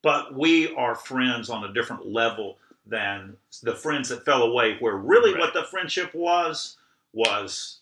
[0.01, 4.77] but we are friends on a different level than the friends that fell away.
[4.79, 5.39] Where really, Right.
[5.41, 6.77] what the friendship was
[7.13, 7.80] was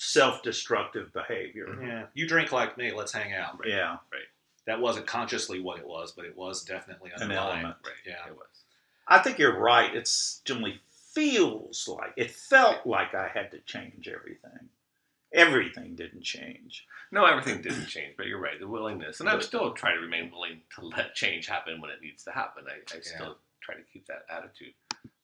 [0.00, 1.66] self-destructive behavior.
[1.66, 1.86] Mhm.
[1.86, 2.92] Yeah, you drink like me.
[2.92, 3.60] Let's hang out.
[3.64, 4.28] Yeah, right.
[4.66, 7.60] That wasn't consciously what it was, but it was definitely An underlying.
[7.60, 7.76] element.
[7.84, 7.94] Right.
[8.06, 8.26] Yeah.
[8.26, 8.46] It was.
[9.06, 9.94] I think you're right.
[9.94, 10.80] It's generally
[11.12, 14.68] feels like it felt like I had to change everything.
[15.32, 16.86] Everything didn't change.
[17.10, 18.58] No, everything didn't change, but you're right.
[18.58, 22.00] The willingness, and I'm still trying to remain willing to let change happen when it
[22.00, 22.64] needs to happen.
[22.68, 24.74] I, I still try to keep that attitude.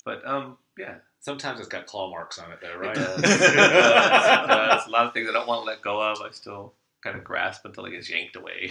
[0.06, 2.96] But um, yeah, Sometimes it's got claw marks on it, though, right?
[2.96, 3.18] it does.
[3.24, 4.82] It does.
[4.84, 4.88] It.
[4.88, 6.20] A lot of things I don't want to let go of.
[6.22, 8.70] I still kind of grasp until it gets yanked away.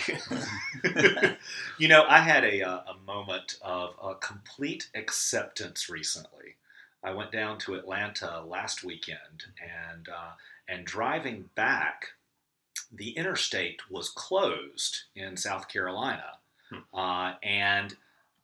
[1.77, 6.55] you know, I had a, uh, a moment of uh, complete acceptance recently.
[7.03, 10.31] I went down to Atlanta last weekend, and uh,
[10.69, 12.13] and driving back,
[12.91, 16.38] the interstate was closed in South Carolina,
[16.71, 16.97] Hmm.
[16.97, 17.95] uh, and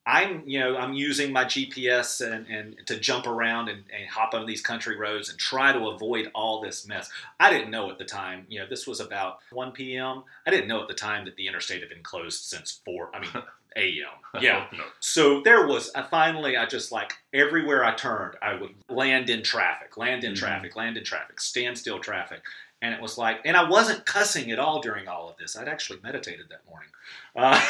[0.06, 4.34] I'm you know I'm using my GPS and, and to jump around and, and hop
[4.34, 7.10] on these country roads and try to avoid all this mess.
[7.40, 8.46] I didn't know at the time.
[8.50, 10.24] You know, this was about 1 p.m.
[10.48, 13.12] I didn't know at the time that the interstate had been closed since 4.
[13.14, 13.30] I mean,
[13.76, 14.08] a.m.
[14.42, 14.66] Yeah.
[14.76, 14.84] no.
[15.00, 15.92] So there was.
[15.94, 20.34] I finally, I just like everywhere I turned, I would land in traffic, land in
[20.34, 20.38] Mhm.
[20.38, 22.42] traffic, land in traffic, standstill traffic.
[22.82, 25.56] And it was like, and I wasn't cussing at all during all of this.
[25.56, 26.90] I'd actually meditated that morning.
[27.36, 27.62] Uh,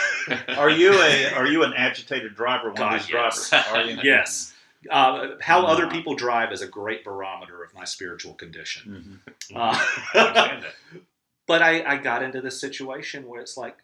[0.57, 2.69] Are you a are you an agitated driver?
[2.69, 3.49] One God, of these yes.
[3.49, 3.67] drivers?
[3.73, 3.99] Are you?
[4.03, 4.53] yes.
[4.89, 9.21] Uh, how other people drive is a great barometer of my spiritual condition.
[9.53, 9.55] Mhm.
[9.55, 10.61] Uh,
[11.45, 13.77] but I, I got into this situation where it's like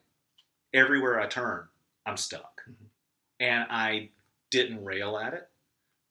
[0.74, 1.68] everywhere I turn,
[2.06, 2.64] I'm stuck.
[2.68, 2.86] Mhm.
[3.40, 4.10] And I
[4.50, 5.50] didn't rail at it.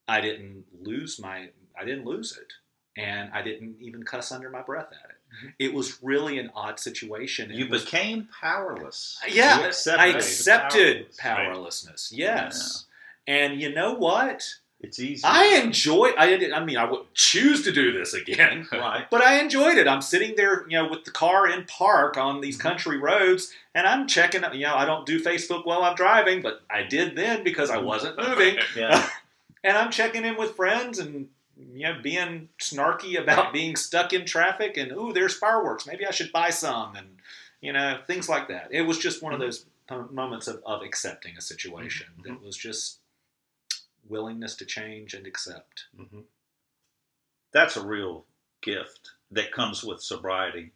[0.06, 1.48] I didn't lose my
[1.78, 2.52] I didn't lose it.
[2.96, 5.16] And I didn't even cuss under my breath at it.
[5.46, 5.52] Mhm.
[5.58, 7.50] It was really an odd situation.
[7.52, 9.18] You was- became powerless.
[9.28, 11.46] yeah, You accepted I accepted powerless.
[11.86, 12.12] powerlessness.
[12.12, 12.84] Yes.
[13.26, 14.48] And you know what?
[14.80, 15.22] It's easy.
[15.24, 18.68] I enjoy I didn't I mean I wouldn't choose to do this again.
[18.72, 19.06] right.
[19.10, 19.88] But I enjoyed it.
[19.88, 23.86] I'm sitting there, you know, with the car in park on these country roads, and
[23.86, 24.42] I'm checking.
[24.52, 27.78] You know, I don't do Facebook while I'm driving, but I did then because I
[27.78, 28.58] wasn't moving.
[28.76, 29.08] Yeah.
[29.64, 34.24] And I'm checking in with friends and you know being snarky about being stuck in
[34.24, 35.86] traffic and ooh, there's fireworks.
[35.86, 37.08] Maybe I should buy some and
[37.60, 38.68] you know things like that.
[38.70, 39.66] It was just one of those
[40.10, 42.98] moments of, of accepting a situation that was just
[44.08, 45.84] willingness to change and accept.
[45.98, 46.24] Mhm.
[47.52, 48.24] That's a real
[48.60, 50.72] gift that comes with sobriety.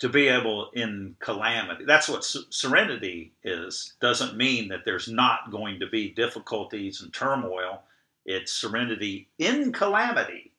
[0.00, 3.94] To be able in calamity, that's what se- serenity is.
[4.00, 7.82] Doesn't mean that there's not going to be difficulties and turmoil.
[8.30, 10.52] It's serenity in calamity.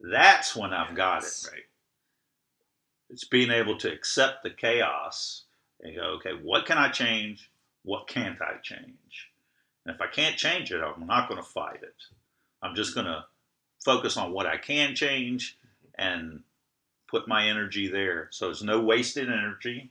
[0.00, 1.50] That's when I've got it.
[1.52, 1.60] Right.
[3.10, 5.44] It's being able to accept the chaos
[5.82, 7.50] and go, okay, what can I change?
[7.82, 9.28] What can't I change?
[9.84, 11.94] And if I can't change it, I'm not going to fight it.
[12.62, 13.26] I'm just going to
[13.84, 15.58] focus on what I can change
[15.98, 16.40] and
[17.06, 18.28] put my energy there.
[18.30, 19.90] So there's no wasted energy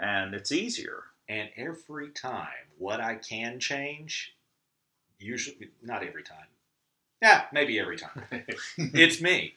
[0.00, 1.04] and it's easier.
[1.28, 4.34] And every time, what I can change,
[5.20, 6.46] usually not every time.
[7.22, 8.24] Yeah, maybe every time.
[8.78, 9.54] it's me.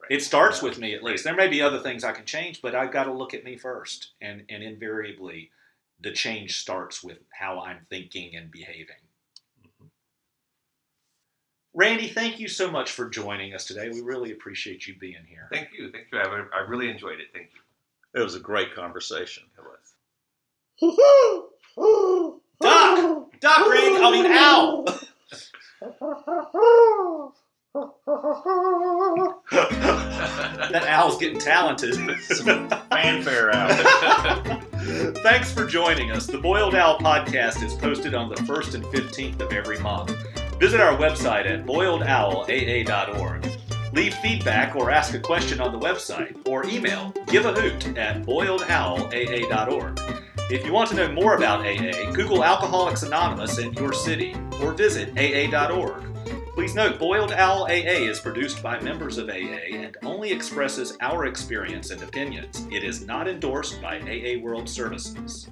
[0.00, 0.10] Right.
[0.10, 0.68] It starts Yeah.
[0.68, 1.24] with me at least.
[1.24, 3.56] There may be other things I can change, but I've got to look at me
[3.56, 4.12] first.
[4.20, 5.50] And and invariably,
[6.00, 8.96] the change starts with how I'm thinking and behaving.
[9.64, 9.88] Mhm.
[11.74, 13.88] Randy, thank you so much for joining us today.
[13.88, 15.48] We really appreciate you being here.
[15.52, 15.90] Thank you.
[15.92, 16.18] Thank you.
[16.18, 17.28] I, I really enjoyed it.
[17.32, 18.20] Thank you.
[18.20, 19.44] It was a great conversation.
[19.56, 19.94] It was.
[22.60, 23.21] Doc!
[23.42, 24.84] Doc Randy, I mean Al!
[30.70, 31.96] that Al's getting talented.
[32.90, 33.72] Fanfare out.
[35.24, 36.26] Thanks for joining us.
[36.26, 40.14] The Boiled Owl podcast is posted on the 1st and 15th of every month.
[40.60, 43.48] Visit our website at boiledowlaa.org.
[43.92, 48.22] Leave feedback or ask a question on the website, or email give a hoot at
[48.22, 50.00] boiledowlaa.org.
[50.50, 54.72] If you want to know more about AA, Google Alcoholics Anonymous in your city, or
[54.72, 56.04] visit aa.org.
[56.54, 61.24] Please note, Boiled Owl AA is produced by members of AA and only expresses our
[61.24, 62.66] experience and opinions.
[62.70, 65.48] It is not endorsed by AA World Services.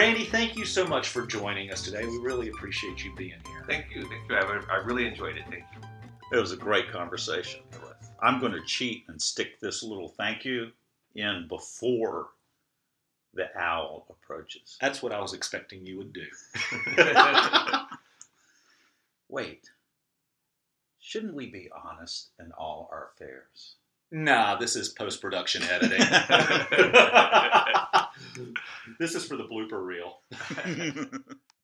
[0.00, 2.06] Randy, thank you so much for joining us today.
[2.06, 3.62] We really appreciate you being here.
[3.66, 4.34] Thank you, thank you.
[4.34, 5.44] I, I really enjoyed it.
[5.50, 5.82] Thank you.
[6.32, 7.60] It was a great conversation.
[8.22, 10.70] I'm going to cheat and stick this little thank you
[11.16, 12.28] in before
[13.34, 14.78] the owl approaches.
[14.80, 16.24] That's what I was expecting you would do.
[19.28, 19.68] Wait,
[20.98, 23.74] shouldn't we be honest in all our affairs?
[24.12, 25.98] Nah, this is post production editing.
[28.98, 30.18] this is for the blooper reel.